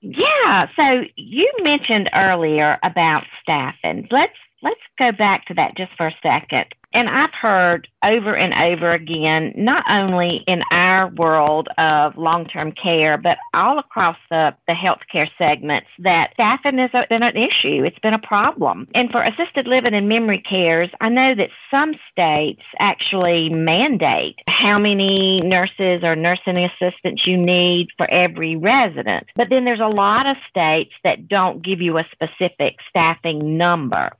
yeah 0.00 0.68
so 0.76 1.04
you 1.16 1.50
mentioned 1.62 2.10
earlier 2.14 2.78
about 2.82 3.24
staffing. 3.42 4.08
Let's 4.10 4.36
let's 4.62 4.80
go 4.98 5.12
back 5.12 5.46
to 5.46 5.54
that 5.54 5.76
just 5.76 5.92
for 5.96 6.08
a 6.08 6.14
second 6.22 6.66
and 6.96 7.10
I've 7.10 7.34
heard 7.34 7.88
over 8.02 8.34
and 8.34 8.54
over 8.54 8.92
again, 8.92 9.52
not 9.54 9.84
only 9.90 10.42
in 10.46 10.62
our 10.70 11.08
world 11.08 11.68
of 11.76 12.16
long 12.16 12.46
term 12.46 12.72
care, 12.72 13.18
but 13.18 13.36
all 13.52 13.78
across 13.78 14.16
the, 14.30 14.54
the 14.66 14.72
healthcare 14.72 15.28
segments, 15.36 15.88
that 15.98 16.30
staffing 16.32 16.78
has 16.78 16.90
been 17.10 17.22
an 17.22 17.36
issue. 17.36 17.84
It's 17.84 17.98
been 17.98 18.14
a 18.14 18.18
problem. 18.18 18.88
And 18.94 19.10
for 19.10 19.22
assisted 19.22 19.66
living 19.66 19.92
and 19.92 20.08
memory 20.08 20.42
cares, 20.48 20.88
I 21.02 21.10
know 21.10 21.34
that 21.34 21.50
some 21.70 21.92
states 22.10 22.62
actually 22.78 23.50
mandate 23.50 24.36
how 24.48 24.78
many 24.78 25.42
nurses 25.42 26.02
or 26.02 26.16
nursing 26.16 26.56
assistants 26.56 27.26
you 27.26 27.36
need 27.36 27.88
for 27.98 28.10
every 28.10 28.56
resident. 28.56 29.26
But 29.36 29.48
then 29.50 29.66
there's 29.66 29.80
a 29.80 29.86
lot 29.86 30.26
of 30.26 30.38
states 30.48 30.92
that 31.04 31.28
don't 31.28 31.62
give 31.62 31.82
you 31.82 31.98
a 31.98 32.08
specific 32.10 32.76
staffing 32.88 33.58
number. 33.58 34.12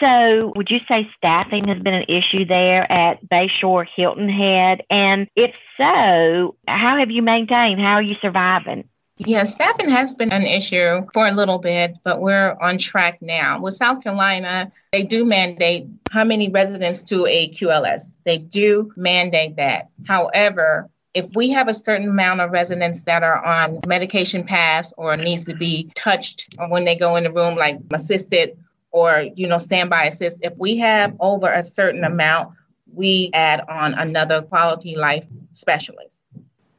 So, 0.00 0.52
would 0.56 0.70
you 0.70 0.78
say 0.88 1.08
staffing 1.16 1.68
has 1.68 1.82
been 1.82 1.94
an 1.94 2.06
issue 2.08 2.46
there 2.46 2.90
at 2.90 3.22
Bayshore 3.28 3.86
Hilton 3.94 4.30
Head? 4.30 4.82
And 4.88 5.28
if 5.36 5.54
so, 5.76 6.56
how 6.66 6.98
have 6.98 7.10
you 7.10 7.20
maintained? 7.22 7.80
How 7.80 7.94
are 7.94 8.02
you 8.02 8.16
surviving? 8.22 8.88
Yeah, 9.18 9.44
staffing 9.44 9.90
has 9.90 10.14
been 10.14 10.32
an 10.32 10.46
issue 10.46 11.06
for 11.12 11.26
a 11.26 11.32
little 11.32 11.58
bit, 11.58 11.98
but 12.02 12.22
we're 12.22 12.56
on 12.58 12.78
track 12.78 13.20
now. 13.20 13.60
With 13.60 13.74
South 13.74 14.02
Carolina, 14.02 14.72
they 14.92 15.02
do 15.02 15.26
mandate 15.26 15.88
how 16.10 16.24
many 16.24 16.48
residents 16.48 17.02
to 17.04 17.26
a 17.26 17.50
QLS. 17.50 18.22
They 18.24 18.38
do 18.38 18.90
mandate 18.96 19.56
that. 19.56 19.90
However, 20.06 20.88
if 21.12 21.28
we 21.34 21.50
have 21.50 21.68
a 21.68 21.74
certain 21.74 22.08
amount 22.08 22.40
of 22.40 22.52
residents 22.52 23.02
that 23.02 23.22
are 23.22 23.44
on 23.44 23.80
medication 23.86 24.44
pass 24.44 24.94
or 24.96 25.14
needs 25.16 25.44
to 25.44 25.54
be 25.54 25.90
touched 25.94 26.54
when 26.68 26.86
they 26.86 26.96
go 26.96 27.16
in 27.16 27.24
the 27.24 27.32
room, 27.32 27.56
like 27.56 27.78
assisted 27.92 28.56
or 28.90 29.24
you 29.34 29.46
know 29.46 29.58
standby 29.58 30.04
assist 30.04 30.44
if 30.44 30.52
we 30.56 30.78
have 30.78 31.14
over 31.20 31.50
a 31.50 31.62
certain 31.62 32.04
amount 32.04 32.52
we 32.92 33.30
add 33.32 33.60
on 33.68 33.94
another 33.94 34.42
quality 34.42 34.96
life 34.96 35.26
specialist. 35.52 36.24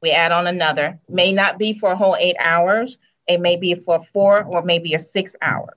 We 0.01 0.11
add 0.11 0.31
on 0.31 0.47
another. 0.47 0.99
May 1.07 1.31
not 1.31 1.59
be 1.59 1.73
for 1.73 1.91
a 1.91 1.95
whole 1.95 2.15
eight 2.19 2.35
hours. 2.39 2.97
It 3.27 3.39
may 3.39 3.55
be 3.55 3.75
for 3.75 3.99
four 3.99 4.43
or 4.43 4.63
maybe 4.63 4.93
a 4.93 4.99
six 4.99 5.35
hour. 5.41 5.75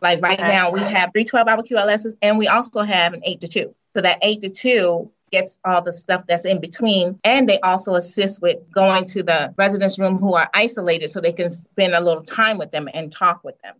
Like 0.00 0.22
right 0.22 0.38
now 0.38 0.70
we 0.70 0.80
have 0.80 1.10
three 1.12 1.24
12 1.24 1.48
hour 1.48 1.62
qls's 1.62 2.14
and 2.20 2.38
we 2.38 2.48
also 2.48 2.82
have 2.82 3.14
an 3.14 3.22
eight 3.24 3.40
to 3.40 3.48
two. 3.48 3.74
So 3.94 4.02
that 4.02 4.18
eight 4.22 4.42
to 4.42 4.50
two 4.50 5.10
gets 5.32 5.58
all 5.64 5.82
the 5.82 5.92
stuff 5.92 6.26
that's 6.26 6.44
in 6.44 6.60
between. 6.60 7.18
And 7.24 7.48
they 7.48 7.58
also 7.60 7.94
assist 7.94 8.40
with 8.40 8.70
going 8.70 9.06
to 9.06 9.22
the 9.22 9.54
residence 9.56 9.98
room 9.98 10.18
who 10.18 10.34
are 10.34 10.48
isolated 10.54 11.08
so 11.08 11.20
they 11.20 11.32
can 11.32 11.50
spend 11.50 11.94
a 11.94 12.00
little 12.00 12.22
time 12.22 12.58
with 12.58 12.70
them 12.70 12.88
and 12.92 13.10
talk 13.10 13.42
with 13.42 13.60
them. 13.62 13.74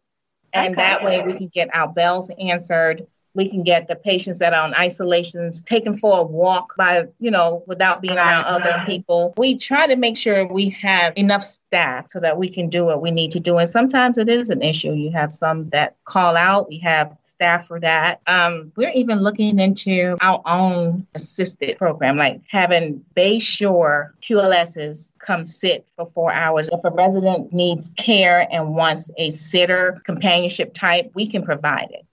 And 0.57 0.75
okay. 0.75 0.83
that 0.83 1.05
way 1.05 1.23
we 1.23 1.35
can 1.35 1.49
get 1.49 1.75
our 1.75 1.89
bells 1.89 2.31
answered. 2.41 3.07
We 3.37 3.49
can 3.49 3.62
get 3.62 3.87
the 3.87 3.97
patients 3.97 4.38
that 4.40 4.52
are 4.52 4.64
on 4.64 4.75
isolations 4.75 5.61
taken 5.61 5.97
for 5.97 6.21
a 6.21 6.23
walk 6.23 6.75
by, 6.76 7.05
you 7.21 7.31
know, 7.31 7.62
without 7.66 8.00
being 8.00 8.16
around 8.16 8.45
other 8.47 8.83
people. 8.87 9.35
We 9.37 9.57
try 9.57 9.87
to 9.87 9.97
make 9.97 10.16
sure 10.16 10.47
we 10.47 10.71
have 10.71 11.12
enough 11.16 11.43
staff 11.43 12.11
so 12.11 12.21
that 12.21 12.38
we 12.38 12.49
can 12.49 12.71
do 12.71 12.85
what 12.85 13.02
we 13.02 13.11
need 13.11 13.33
to 13.33 13.40
do. 13.40 13.59
And 13.59 13.69
sometimes 13.69 14.19
it 14.19 14.28
is 14.28 14.50
an 14.50 14.62
issue. 14.62 14.93
You 14.93 15.12
have 15.12 15.33
some 15.33 15.69
that 15.71 15.97
call 16.05 16.37
out. 16.37 16.69
We 16.69 16.78
have 16.78 17.16
staff 17.23 17.66
for 17.66 17.78
that. 17.81 18.21
Um, 18.26 18.73
we're 18.76 18.93
even 18.93 19.19
looking 19.19 19.59
into 19.59 20.16
our 20.21 20.40
own 20.47 21.07
assisted 21.14 21.76
program, 21.76 22.16
like 22.16 22.40
having 22.49 23.05
Bayshore 23.14 24.12
QLSs 24.23 25.12
come 25.19 25.45
sit 25.45 25.87
for 25.97 26.07
four 26.07 26.33
hours. 26.33 26.71
If 26.73 26.85
a 26.85 26.90
resident 26.90 27.52
needs 27.52 27.93
care 27.99 28.49
and 28.50 28.75
wants 28.75 29.11
a 29.19 29.31
sitter 29.31 30.00
companionship 30.05 30.73
type, 30.73 31.11
we 31.14 31.26
can 31.26 31.43
provide 31.43 31.90
it. 31.90 32.06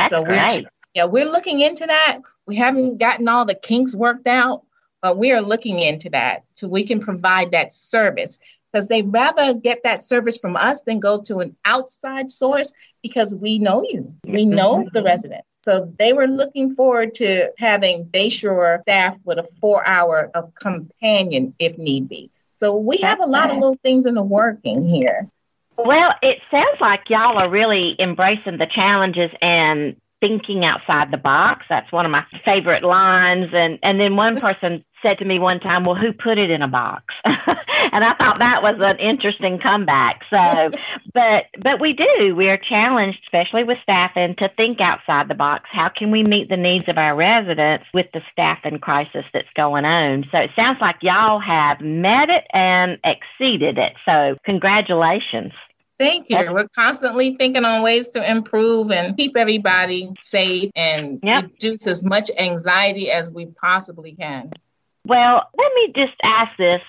That's 0.00 0.10
so. 0.10 0.22
We're, 0.22 0.64
yeah, 0.94 1.04
we're 1.04 1.30
looking 1.30 1.60
into 1.60 1.86
that. 1.86 2.18
We 2.46 2.56
haven't 2.56 2.98
gotten 2.98 3.28
all 3.28 3.44
the 3.44 3.54
kinks 3.54 3.94
worked 3.94 4.26
out, 4.26 4.64
but 5.02 5.18
we 5.18 5.32
are 5.32 5.40
looking 5.40 5.78
into 5.78 6.10
that 6.10 6.44
so 6.54 6.68
we 6.68 6.84
can 6.84 7.00
provide 7.00 7.52
that 7.52 7.72
service 7.72 8.38
because 8.72 8.86
they 8.86 9.02
rather 9.02 9.54
get 9.54 9.82
that 9.82 10.04
service 10.04 10.38
from 10.38 10.56
us 10.56 10.82
than 10.82 11.00
go 11.00 11.20
to 11.22 11.40
an 11.40 11.56
outside 11.64 12.30
source 12.30 12.72
because 13.02 13.34
we 13.34 13.58
know 13.58 13.82
you. 13.82 14.14
We 14.24 14.44
mm-hmm. 14.44 14.54
know 14.54 14.88
the 14.92 15.02
residents. 15.02 15.56
So 15.64 15.92
they 15.98 16.12
were 16.12 16.28
looking 16.28 16.74
forward 16.76 17.14
to 17.16 17.50
having 17.58 18.04
Bayshore 18.04 18.82
staff 18.82 19.18
with 19.24 19.38
a 19.38 19.42
four 19.42 19.86
hour 19.86 20.30
of 20.34 20.54
companion 20.54 21.54
if 21.58 21.78
need 21.78 22.08
be. 22.08 22.30
So 22.58 22.76
we 22.76 22.98
have 22.98 23.20
a 23.20 23.26
lot 23.26 23.50
of 23.50 23.56
little 23.56 23.78
things 23.82 24.06
in 24.06 24.14
the 24.14 24.22
working 24.22 24.86
here. 24.86 25.28
Well, 25.84 26.14
it 26.22 26.38
sounds 26.50 26.80
like 26.80 27.08
y'all 27.08 27.38
are 27.38 27.48
really 27.48 27.96
embracing 27.98 28.58
the 28.58 28.66
challenges 28.66 29.30
and 29.40 29.96
thinking 30.20 30.64
outside 30.64 31.10
the 31.10 31.16
box. 31.16 31.64
That's 31.68 31.90
one 31.90 32.04
of 32.04 32.12
my 32.12 32.24
favorite 32.44 32.84
lines. 32.84 33.48
And 33.52 33.78
and 33.82 33.98
then 33.98 34.16
one 34.16 34.38
person 34.38 34.84
said 35.02 35.18
to 35.18 35.24
me 35.24 35.38
one 35.38 35.60
time, 35.60 35.84
"Well, 35.84 35.94
who 35.94 36.12
put 36.12 36.38
it 36.38 36.50
in 36.50 36.62
a 36.62 36.68
box?" 36.68 37.04
and 37.24 38.04
I 38.04 38.14
thought 38.14 38.38
that 38.38 38.62
was 38.62 38.76
an 38.80 38.98
interesting 38.98 39.58
comeback. 39.58 40.20
So, 40.28 40.70
but 41.14 41.46
but 41.62 41.80
we 41.80 41.94
do. 41.94 42.34
We 42.36 42.48
are 42.48 42.58
challenged, 42.58 43.18
especially 43.24 43.64
with 43.64 43.78
staffing, 43.82 44.36
to 44.36 44.48
think 44.56 44.80
outside 44.80 45.28
the 45.28 45.34
box. 45.34 45.68
How 45.72 45.88
can 45.88 46.10
we 46.10 46.22
meet 46.22 46.48
the 46.48 46.56
needs 46.56 46.88
of 46.88 46.98
our 46.98 47.16
residents 47.16 47.86
with 47.94 48.06
the 48.12 48.22
staffing 48.30 48.78
crisis 48.78 49.24
that's 49.32 49.48
going 49.56 49.84
on? 49.84 50.26
So 50.30 50.38
it 50.38 50.50
sounds 50.54 50.78
like 50.80 50.96
y'all 51.00 51.40
have 51.40 51.80
met 51.80 52.28
it 52.28 52.44
and 52.52 52.98
exceeded 53.04 53.78
it. 53.78 53.94
So 54.04 54.36
congratulations. 54.44 55.52
Thank 56.00 56.30
you. 56.30 56.38
We're 56.50 56.66
constantly 56.68 57.36
thinking 57.36 57.66
on 57.66 57.82
ways 57.82 58.08
to 58.08 58.28
improve 58.28 58.90
and 58.90 59.14
keep 59.18 59.36
everybody 59.36 60.10
safe 60.22 60.70
and 60.74 61.20
yep. 61.22 61.44
reduce 61.44 61.86
as 61.86 62.06
much 62.06 62.30
anxiety 62.38 63.10
as 63.10 63.30
we 63.30 63.44
possibly 63.60 64.14
can. 64.14 64.50
Well, 65.06 65.46
let 65.58 65.74
me 65.74 65.92
just 65.94 66.14
ask 66.22 66.56
this. 66.56 66.80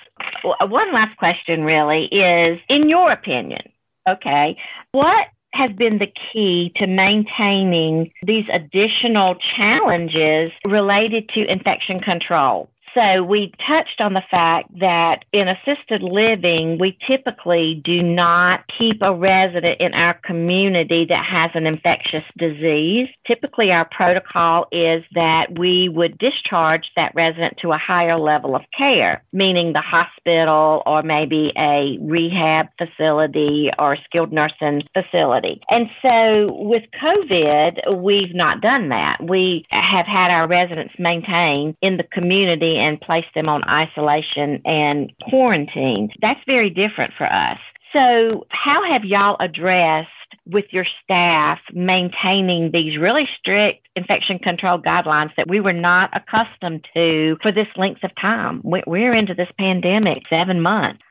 One 0.62 0.94
last 0.94 1.18
question 1.18 1.66
really 1.66 2.06
is 2.06 2.58
in 2.70 2.88
your 2.88 3.12
opinion, 3.12 3.64
okay, 4.08 4.56
what 4.94 5.28
has 5.54 5.72
been 5.74 5.98
the 5.98 6.12
key 6.32 6.72
to 6.78 6.88
maintaining 6.88 8.14
these 8.24 8.46
additional 8.54 9.36
challenges 9.58 10.54
related 10.66 11.28
to 11.34 11.52
infection 11.52 12.00
control? 12.00 12.71
So 12.94 13.24
we 13.24 13.54
touched 13.66 14.02
on 14.02 14.14
the 14.14 14.24
fact 14.30 14.70
that 14.80 15.24
in 15.32 15.48
assisted 15.48 16.04
living, 16.04 16.78
we 16.78 16.98
typically 17.08 17.82
do 17.86 18.04
not 18.04 18.66
keep 18.78 19.02
a 19.02 19.14
resident 19.14 19.80
in 19.80 19.94
our 19.94 20.16
community 20.26 21.06
that 21.06 21.26
has 21.26 21.52
an 21.54 21.66
infectious 21.66 22.24
disease. 22.38 23.08
Typically, 23.26 23.72
our 23.72 23.86
protocol 23.86 24.68
is 24.72 25.04
that 25.14 25.58
we 25.58 25.90
would 25.90 26.18
discharge 26.18 26.92
that 26.96 27.14
resident 27.16 27.58
to 27.62 27.72
a 27.72 27.78
higher 27.78 28.20
level 28.20 28.56
of 28.56 28.64
care, 28.78 29.24
meaning 29.32 29.74
the 29.74 29.82
hospital 29.82 30.84
or 30.86 31.02
maybe 31.04 31.54
a 31.58 31.98
rehab 32.02 32.68
facility 32.78 33.70
or 33.80 33.98
skilled 34.06 34.34
nursing 34.34 34.82
facility. 34.94 35.62
And 35.70 35.88
so 36.02 36.54
with 36.60 36.84
COVID, 37.02 38.02
we've 38.02 38.36
not 38.36 38.62
done 38.62 38.90
that. 38.90 39.18
We 39.24 39.66
have 39.70 40.06
had 40.06 40.32
our 40.32 40.48
residents 40.48 40.96
maintained 41.00 41.76
in 41.82 41.98
the 41.98 42.04
community 42.04 42.81
and 42.82 43.00
place 43.00 43.26
them 43.36 43.48
on 43.48 43.64
isolation 43.70 44.62
and 44.66 45.12
quarantine. 45.30 46.10
That's 46.22 46.40
very 46.46 46.70
different 46.70 47.14
for 47.18 47.32
us. 47.32 47.60
So, 47.94 48.46
how 48.50 48.84
have 48.90 49.04
y'all 49.04 49.36
addressed 49.40 50.10
with 50.46 50.66
your 50.72 50.86
staff 51.04 51.60
maintaining 51.74 52.72
these 52.72 52.98
really 52.98 53.28
strict 53.38 53.88
infection 53.96 54.40
control 54.40 54.80
guidelines 54.80 55.36
that 55.36 55.50
we 55.50 55.60
were 55.60 55.74
not 55.74 56.10
accustomed 56.16 56.88
to 56.94 57.38
for 57.42 57.52
this 57.52 57.68
length 57.76 58.04
of 58.04 58.12
time? 58.20 58.62
We're 58.64 59.14
into 59.14 59.34
this 59.34 59.50
pandemic 59.58 60.24
seven 60.30 60.62
months. 60.62 61.02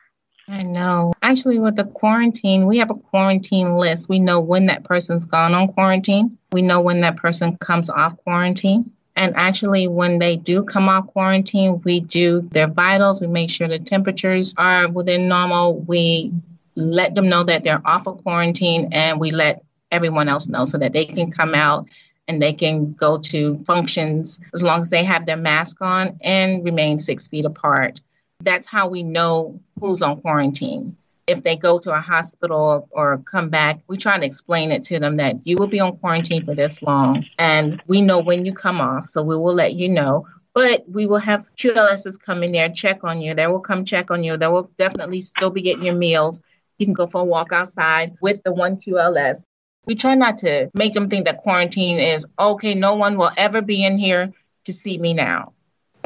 I 0.48 0.62
know. 0.62 1.12
Actually, 1.22 1.60
with 1.60 1.76
the 1.76 1.84
quarantine, 1.84 2.66
we 2.66 2.78
have 2.78 2.90
a 2.90 2.94
quarantine 2.94 3.76
list. 3.76 4.08
We 4.08 4.18
know 4.18 4.40
when 4.40 4.66
that 4.66 4.82
person's 4.84 5.24
gone 5.24 5.54
on 5.54 5.68
quarantine. 5.68 6.36
We 6.50 6.62
know 6.62 6.80
when 6.80 7.02
that 7.02 7.16
person 7.18 7.56
comes 7.58 7.88
off 7.88 8.16
quarantine. 8.24 8.90
And 9.20 9.34
actually, 9.36 9.86
when 9.86 10.18
they 10.18 10.38
do 10.38 10.64
come 10.64 10.88
off 10.88 11.08
quarantine, 11.08 11.82
we 11.84 12.00
do 12.00 12.40
their 12.40 12.68
vitals. 12.68 13.20
We 13.20 13.26
make 13.26 13.50
sure 13.50 13.68
the 13.68 13.78
temperatures 13.78 14.54
are 14.56 14.88
within 14.88 15.28
normal. 15.28 15.78
We 15.78 16.32
let 16.74 17.14
them 17.14 17.28
know 17.28 17.44
that 17.44 17.62
they're 17.62 17.82
off 17.86 18.06
of 18.06 18.22
quarantine 18.22 18.88
and 18.92 19.20
we 19.20 19.30
let 19.30 19.62
everyone 19.90 20.30
else 20.30 20.48
know 20.48 20.64
so 20.64 20.78
that 20.78 20.94
they 20.94 21.04
can 21.04 21.30
come 21.30 21.54
out 21.54 21.86
and 22.28 22.40
they 22.40 22.54
can 22.54 22.94
go 22.94 23.18
to 23.18 23.62
functions 23.66 24.40
as 24.54 24.62
long 24.62 24.80
as 24.80 24.88
they 24.88 25.04
have 25.04 25.26
their 25.26 25.36
mask 25.36 25.82
on 25.82 26.18
and 26.22 26.64
remain 26.64 26.98
six 26.98 27.26
feet 27.26 27.44
apart. 27.44 28.00
That's 28.42 28.66
how 28.66 28.88
we 28.88 29.02
know 29.02 29.60
who's 29.78 30.00
on 30.00 30.22
quarantine. 30.22 30.96
If 31.30 31.44
they 31.44 31.56
go 31.56 31.78
to 31.78 31.94
a 31.96 32.00
hospital 32.00 32.88
or, 32.90 33.18
come 33.18 33.50
back, 33.50 33.80
we 33.86 33.96
try 33.96 34.18
to 34.18 34.26
explain 34.26 34.72
it 34.72 34.82
to 34.84 34.98
them 34.98 35.18
that 35.18 35.46
you 35.46 35.56
will 35.56 35.68
be 35.68 35.78
on 35.78 35.96
quarantine 35.96 36.44
for 36.44 36.56
this 36.56 36.82
long 36.82 37.24
and 37.38 37.80
we 37.86 38.02
know 38.02 38.18
when 38.20 38.44
you 38.44 38.52
come 38.52 38.80
off, 38.80 39.06
so 39.06 39.22
we 39.22 39.36
will 39.36 39.54
let 39.54 39.74
you 39.74 39.88
know. 39.88 40.26
But 40.54 40.84
we 40.88 41.06
will 41.06 41.18
have 41.18 41.42
QLSs 41.56 42.20
come 42.20 42.42
in 42.42 42.50
there, 42.50 42.68
check 42.68 43.04
on 43.04 43.20
you. 43.20 43.34
They 43.34 43.46
will 43.46 43.60
come 43.60 43.84
check 43.84 44.10
on 44.10 44.24
you. 44.24 44.36
They 44.36 44.48
will 44.48 44.68
definitely 44.76 45.20
still 45.20 45.50
be 45.50 45.62
getting 45.62 45.84
your 45.84 45.94
meals. 45.94 46.40
You 46.78 46.86
can 46.86 46.94
go 46.94 47.06
for 47.06 47.20
a 47.20 47.24
walk 47.24 47.52
outside 47.52 48.16
with 48.20 48.42
the 48.42 48.52
one 48.52 48.78
QLS. 48.78 49.44
We 49.86 49.94
try 49.94 50.16
not 50.16 50.38
to 50.38 50.70
make 50.74 50.94
them 50.94 51.08
think 51.08 51.26
that 51.26 51.38
quarantine 51.38 52.00
is 52.00 52.26
okay, 52.38 52.74
no 52.74 52.94
one 52.94 53.16
will 53.16 53.30
ever 53.36 53.62
be 53.62 53.84
in 53.84 53.98
here 53.98 54.32
to 54.64 54.72
see 54.72 54.98
me 54.98 55.14
now. 55.14 55.52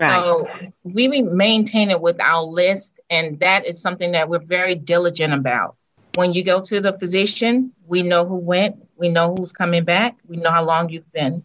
Right. 0.00 0.24
So 0.24 0.48
we 0.82 1.22
maintain 1.22 1.90
it 1.90 2.00
with 2.00 2.20
our 2.20 2.42
list, 2.42 2.98
and 3.10 3.38
that 3.40 3.64
is 3.64 3.80
something 3.80 4.12
that 4.12 4.28
we're 4.28 4.40
very 4.40 4.74
diligent 4.74 5.32
about. 5.32 5.76
When 6.14 6.32
you 6.32 6.44
go 6.44 6.60
to 6.60 6.80
the 6.80 6.96
physician, 6.98 7.72
we 7.86 8.02
know 8.02 8.24
who 8.24 8.36
went, 8.36 8.76
we 8.96 9.08
know 9.08 9.34
who's 9.34 9.52
coming 9.52 9.84
back, 9.84 10.18
we 10.28 10.36
know 10.36 10.50
how 10.50 10.64
long 10.64 10.88
you've 10.88 11.12
been. 11.12 11.44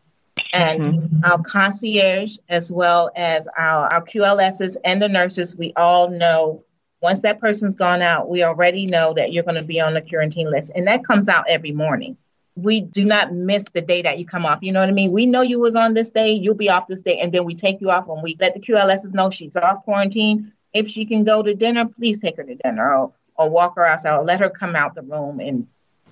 And 0.54 0.86
mm-hmm. 0.86 1.26
our 1.26 1.42
concierge, 1.44 2.38
as 2.48 2.72
well 2.72 3.12
as 3.16 3.48
our, 3.58 3.94
our 3.94 4.04
QLSs 4.04 4.78
and 4.84 5.02
the 5.02 5.10
nurses, 5.10 5.58
we 5.58 5.74
all 5.76 6.10
know 6.10 6.64
once 7.02 7.22
that 7.22 7.40
person's 7.40 7.76
gone 7.76 8.02
out, 8.02 8.30
we 8.30 8.44
already 8.44 8.86
know 8.86 9.14
that 9.14 9.32
you're 9.32 9.44
going 9.44 9.56
to 9.56 9.64
be 9.64 9.80
on 9.80 9.94
the 9.94 10.02
quarantine 10.02 10.52
list. 10.52 10.72
And 10.76 10.88
that 10.88 11.04
comes 11.04 11.30
out 11.30 11.46
every 11.48 11.72
morning 11.72 12.18
we 12.64 12.82
do 12.82 13.06
not 13.06 13.34
miss 13.34 13.66
the 13.74 13.82
day 13.82 14.02
that 14.02 14.20
you 14.20 14.26
come 14.26 14.46
off. 14.46 14.60
You 14.62 14.72
know 14.72 14.80
what 14.80 14.90
I 14.90 14.94
mean? 14.94 15.12
We 15.12 15.26
know 15.26 15.42
you 15.42 15.60
was 15.60 15.76
on 15.76 15.94
this 15.94 16.12
day, 16.12 16.34
you'll 16.34 16.56
be 16.56 16.70
off 16.70 16.88
this 16.88 17.02
day, 17.02 17.20
and 17.20 17.32
then 17.32 17.46
we 17.46 17.56
take 17.56 17.82
you 17.82 17.90
off 17.90 18.08
and 18.08 18.22
we 18.22 18.38
let 18.40 18.54
the 18.54 18.60
QLSs 18.60 19.14
know 19.14 19.30
she's 19.30 19.56
off 19.56 19.84
quarantine. 19.84 20.52
If 20.74 20.88
she 20.88 21.06
can 21.06 21.24
go 21.24 21.42
to 21.42 21.54
dinner, 21.54 21.86
please 21.86 22.20
take 22.20 22.38
her 22.38 22.44
to 22.44 22.56
dinner 22.56 22.96
or, 22.96 23.14
or 23.36 23.50
walk 23.50 23.76
her 23.76 23.86
outside 23.86 24.18
or 24.18 24.24
let 24.24 24.40
her 24.40 24.50
come 24.50 24.76
out 24.76 24.96
the 24.96 25.02
room 25.02 25.40
and 25.40 25.68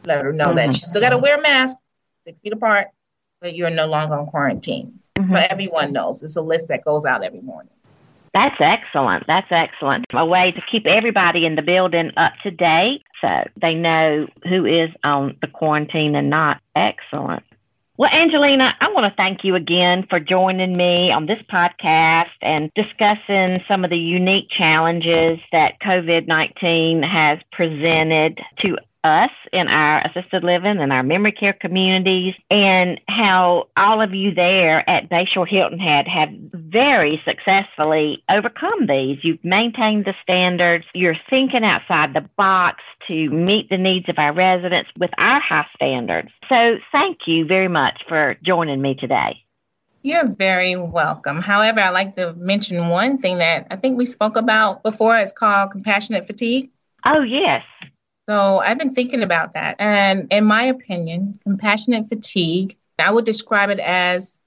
let 0.06 0.24
her 0.24 0.34
know 0.34 0.46
mm-hmm. 0.46 0.56
that 0.56 0.74
she 0.74 0.82
still 0.82 1.02
got 1.02 1.10
to 1.10 1.18
wear 1.18 1.38
a 1.38 1.42
mask, 1.42 1.78
six 2.20 2.40
feet 2.40 2.54
apart, 2.54 2.88
but 3.42 3.56
you're 3.56 3.70
no 3.70 3.86
longer 3.86 4.16
on 4.16 4.28
quarantine. 4.28 5.00
Mm-hmm. 5.16 5.34
But 5.34 5.52
everyone 5.52 5.94
knows 5.94 6.24
it's 6.24 6.36
a 6.36 6.42
list 6.42 6.70
that 6.70 6.86
goes 6.86 7.06
out 7.06 7.24
every 7.24 7.42
morning. 7.42 7.72
That's 8.34 8.56
excellent. 8.60 9.26
That's 9.28 9.48
excellent. 9.52 10.06
A 10.14 10.26
way 10.26 10.52
to 10.52 10.62
keep 10.72 10.86
everybody 10.86 11.46
in 11.46 11.56
the 11.56 11.62
building 11.62 12.12
up 12.18 12.34
to 12.44 12.52
date 12.52 13.04
so 13.22 13.44
they 13.60 13.74
know 13.74 14.28
who 14.48 14.66
is 14.66 14.90
on 15.04 15.38
the 15.42 15.48
quarantine 15.48 16.16
and 16.16 16.30
not. 16.30 16.62
Excellent. 16.76 17.44
Well, 17.98 18.12
Angelina, 18.14 18.76
I 18.80 18.90
want 18.90 19.12
to 19.12 19.16
thank 19.18 19.44
you 19.44 19.56
again 19.56 20.06
for 20.08 20.20
joining 20.20 20.78
me 20.78 21.12
on 21.12 21.26
this 21.26 21.42
podcast 21.52 22.30
and 22.44 22.70
discussing 22.76 23.64
some 23.68 23.84
of 23.84 23.90
the 23.90 23.98
unique 23.98 24.50
challenges 24.56 25.40
that 25.52 25.82
COVID 25.82 26.28
19 26.28 27.02
has 27.02 27.40
presented 27.52 28.40
to 28.60 28.78
us 29.08 29.32
in 29.52 29.68
our 29.68 30.06
assisted 30.06 30.44
living 30.44 30.80
and 30.80 30.92
our 30.92 31.04
memory 31.04 31.32
care 31.32 31.54
communities, 31.54 32.36
and 32.52 33.00
how 33.08 33.68
all 33.76 34.02
of 34.02 34.14
you 34.14 34.34
there 34.34 34.88
at 34.90 35.10
Bayshore 35.10 35.48
Hilton 35.48 35.80
Head 35.80 36.08
have 36.08 36.30
very 36.54 37.22
successfully 37.26 38.24
overcome 38.30 38.88
these. 38.88 39.20
You've 39.24 39.44
maintained 39.44 40.06
the 40.06 40.14
standards, 40.22 40.86
you're 40.94 41.18
thinking 41.30 41.64
outside 41.64 42.14
the 42.14 42.30
box 42.38 42.84
to 43.08 43.30
meet 43.30 43.70
the 43.70 43.78
needs 43.78 44.10
of 44.10 44.20
our 44.20 44.34
residents 44.34 44.90
with 44.98 45.12
our 45.18 45.40
high 45.40 45.66
standards. 45.76 46.30
So, 46.50 46.78
thank 46.92 47.20
you 47.26 47.46
very 47.46 47.68
much 47.68 48.02
for 48.08 48.36
joining 48.44 48.82
me 48.82 48.96
today. 48.96 49.44
You're 50.04 50.28
very 50.28 50.76
welcome. 50.76 51.42
However, 51.42 51.80
I'd 51.80 51.90
like 51.90 52.14
to 52.14 52.34
mention 52.34 52.90
one 52.90 53.18
thing 53.18 53.40
that 53.40 53.68
I 53.72 53.76
think 53.76 53.98
we 53.98 54.06
spoke 54.06 54.38
about 54.38 54.84
before. 54.84 55.18
It's 55.18 55.34
called 55.34 55.72
compassionate 55.72 56.26
fatigue. 56.26 56.70
Oh, 57.06 57.22
yes. 57.22 57.64
So 58.30 58.60
I've 58.60 58.78
been 58.78 58.94
thinking 58.94 59.24
about 59.24 59.54
that. 59.54 59.78
And 59.80 60.28
in 60.32 60.46
my 60.46 60.64
opinion, 60.64 61.40
compassionate 61.44 62.08
fatigue, 62.08 62.78
I 63.00 63.12
would 63.12 63.26
describe 63.26 63.70
it 63.70 63.80
as 63.80 64.42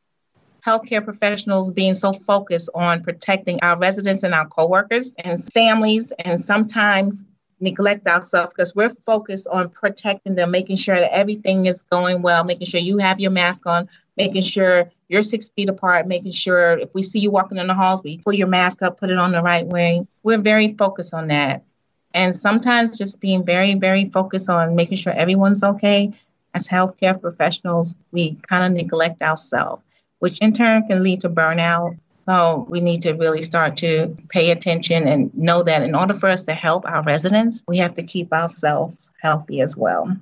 healthcare 0.66 1.02
professionals 1.02 1.70
being 1.70 1.94
so 1.94 2.12
focused 2.12 2.68
on 2.74 3.02
protecting 3.02 3.60
our 3.62 3.78
residents 3.78 4.22
and 4.22 4.34
our 4.34 4.46
coworkers 4.46 5.14
and 5.18 5.42
families 5.52 6.12
and 6.18 6.38
sometimes 6.38 7.24
neglect 7.60 8.06
ourselves 8.06 8.52
because 8.54 8.74
we're 8.74 8.90
focused 9.06 9.48
on 9.50 9.70
protecting 9.70 10.34
them, 10.34 10.50
making 10.50 10.76
sure 10.76 10.98
that 10.98 11.14
everything 11.14 11.66
is 11.66 11.82
going 11.82 12.20
well, 12.20 12.44
making 12.44 12.66
sure 12.66 12.80
you 12.80 12.98
have 12.98 13.20
your 13.20 13.30
mask 13.30 13.66
on, 13.66 13.88
making 14.16 14.42
sure 14.42 14.90
you're 15.08 15.22
six 15.22 15.48
feet 15.50 15.68
apart, 15.70 16.06
making 16.06 16.32
sure 16.32 16.78
if 16.78 16.90
we 16.94 17.02
see 17.02 17.18
you 17.18 17.30
walking 17.30 17.58
in 17.58 17.66
the 17.66 17.74
halls, 17.74 18.02
we 18.02 18.18
pull 18.18 18.32
your 18.32 18.46
mask 18.46 18.82
up, 18.82 18.98
put 18.98 19.10
it 19.10 19.18
on 19.18 19.32
the 19.32 19.42
right 19.42 19.66
way. 19.66 20.06
We're 20.22 20.38
very 20.38 20.74
focused 20.74 21.14
on 21.14 21.28
that. 21.28 21.64
And 22.12 22.34
sometimes 22.34 22.98
just 22.98 23.20
being 23.20 23.44
very, 23.44 23.74
very 23.74 24.10
focused 24.10 24.48
on 24.48 24.74
making 24.74 24.98
sure 24.98 25.12
everyone's 25.12 25.62
okay. 25.62 26.12
As 26.54 26.66
healthcare 26.66 27.20
professionals, 27.20 27.96
we 28.10 28.36
kind 28.48 28.64
of 28.64 28.72
neglect 28.72 29.22
ourselves, 29.22 29.82
which 30.18 30.38
in 30.40 30.52
turn 30.52 30.86
can 30.88 31.02
lead 31.02 31.20
to 31.20 31.30
burnout. 31.30 31.96
So 32.26 32.66
we 32.68 32.80
need 32.80 33.02
to 33.02 33.12
really 33.12 33.42
start 33.42 33.76
to 33.78 34.14
pay 34.28 34.50
attention 34.50 35.06
and 35.06 35.34
know 35.36 35.62
that 35.62 35.82
in 35.82 35.94
order 35.94 36.14
for 36.14 36.28
us 36.28 36.44
to 36.44 36.52
help 36.52 36.84
our 36.84 37.02
residents, 37.02 37.62
we 37.66 37.78
have 37.78 37.94
to 37.94 38.02
keep 38.02 38.32
ourselves 38.32 39.10
healthy 39.20 39.60
as 39.60 39.76
well. 39.76 40.16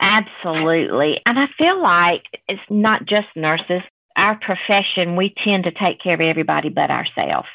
Absolutely. 0.00 1.20
And 1.26 1.38
I 1.38 1.46
feel 1.58 1.80
like 1.80 2.24
it's 2.48 2.60
not 2.70 3.06
just 3.06 3.28
nurses. 3.34 3.82
Our 4.16 4.36
profession, 4.36 5.16
we 5.16 5.34
tend 5.44 5.64
to 5.64 5.72
take 5.72 6.00
care 6.00 6.14
of 6.14 6.20
everybody 6.20 6.68
but 6.68 6.90
ourselves. 6.90 7.48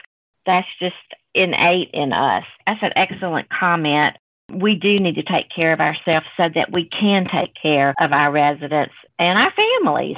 That's 0.46 0.68
just 0.80 0.96
innate 1.34 1.90
in 1.94 2.14
us. 2.14 2.44
That's 2.66 2.84
an 2.84 2.94
excellent 2.96 3.50
comment. 3.50 4.18
We 4.54 4.76
do 4.76 5.00
need 5.00 5.16
to 5.16 5.24
take 5.24 5.50
care 5.50 5.72
of 5.72 5.80
ourselves 5.80 6.26
so 6.36 6.50
that 6.54 6.72
we 6.72 6.86
can 6.86 7.28
take 7.34 7.54
care 7.62 7.94
of 8.00 8.12
our 8.12 8.32
residents 8.32 8.94
and 9.18 9.38
our 9.38 9.52
families. 9.52 10.18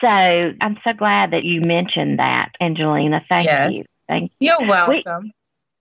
So 0.00 0.06
I'm 0.06 0.78
so 0.82 0.92
glad 0.92 1.32
that 1.32 1.44
you 1.44 1.60
mentioned 1.60 2.18
that, 2.18 2.52
Angelina. 2.60 3.22
Thank 3.28 3.46
yes. 3.46 3.74
you. 3.74 3.84
Thank 4.08 4.32
you. 4.38 4.48
You're 4.58 4.68
welcome. 4.68 5.22
We, 5.24 5.32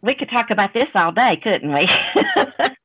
we 0.01 0.15
could 0.15 0.29
talk 0.29 0.49
about 0.49 0.73
this 0.73 0.87
all 0.95 1.11
day, 1.11 1.39
couldn't 1.41 1.73
we? 1.73 1.89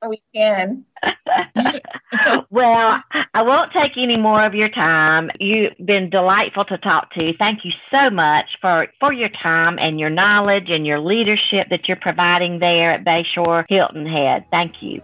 Oh, 0.05 0.11
we 0.11 0.23
can. 0.35 0.85
well, 2.51 3.03
I 3.33 3.43
won't 3.43 3.73
take 3.73 3.93
any 3.97 4.19
more 4.19 4.45
of 4.45 4.55
your 4.55 4.69
time. 4.69 5.31
You've 5.41 5.73
been 5.83 6.11
delightful 6.11 6.67
to 6.67 6.77
talk 6.77 7.11
to. 7.15 7.33
Thank 7.39 7.65
you 7.65 7.71
so 7.91 8.11
much 8.11 8.45
for, 8.61 8.89
for 9.01 9.15
your 9.15 9.31
time 9.43 9.79
and 9.79 9.99
your 9.99 10.11
knowledge 10.11 10.69
and 10.69 10.87
your 10.87 11.01
leadership 11.01 11.69
that 11.71 11.89
you're 11.89 11.97
providing 11.97 12.59
there 12.59 12.93
at 12.93 13.05
Bayshore 13.05 13.65
Hilton 13.67 14.07
Head. 14.07 14.45
Thank 14.51 14.83
you. 14.83 15.01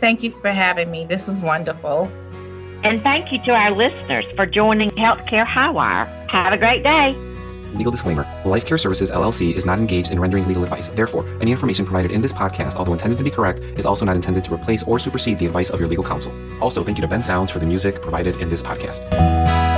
Thank 0.00 0.24
you 0.24 0.32
for 0.32 0.50
having 0.50 0.90
me. 0.90 1.06
This 1.06 1.28
was 1.28 1.40
wonderful. 1.40 2.10
And 2.82 3.00
thank 3.02 3.30
you 3.30 3.40
to 3.44 3.52
our 3.52 3.70
listeners 3.70 4.24
for 4.34 4.46
joining 4.46 4.90
Healthcare 4.90 5.46
Highwire. 5.46 6.06
Have 6.28 6.52
a 6.52 6.58
great 6.58 6.82
day. 6.82 7.14
Legal 7.74 7.90
disclaimer 7.90 8.26
Life 8.44 8.66
Care 8.66 8.78
Services 8.78 9.10
LLC 9.10 9.54
is 9.54 9.66
not 9.66 9.78
engaged 9.78 10.10
in 10.10 10.20
rendering 10.20 10.46
legal 10.46 10.62
advice. 10.62 10.88
Therefore, 10.88 11.26
any 11.40 11.50
information 11.50 11.84
provided 11.84 12.10
in 12.10 12.22
this 12.22 12.32
podcast, 12.32 12.76
although 12.76 12.92
intended 12.92 13.18
to 13.18 13.24
be 13.24 13.30
correct, 13.30 13.60
is 13.78 13.86
also 13.86 14.04
not 14.04 14.16
intended 14.16 14.44
to 14.44 14.54
replace 14.54 14.82
or 14.84 14.98
supersede 14.98 15.38
the 15.38 15.46
advice 15.46 15.70
of 15.70 15.80
your 15.80 15.88
legal 15.88 16.04
counsel. 16.04 16.32
Also, 16.62 16.84
thank 16.84 16.98
you 16.98 17.02
to 17.02 17.08
Ben 17.08 17.22
Sounds 17.22 17.50
for 17.50 17.58
the 17.58 17.66
music 17.66 18.00
provided 18.00 18.40
in 18.40 18.48
this 18.48 18.62
podcast. 18.62 19.73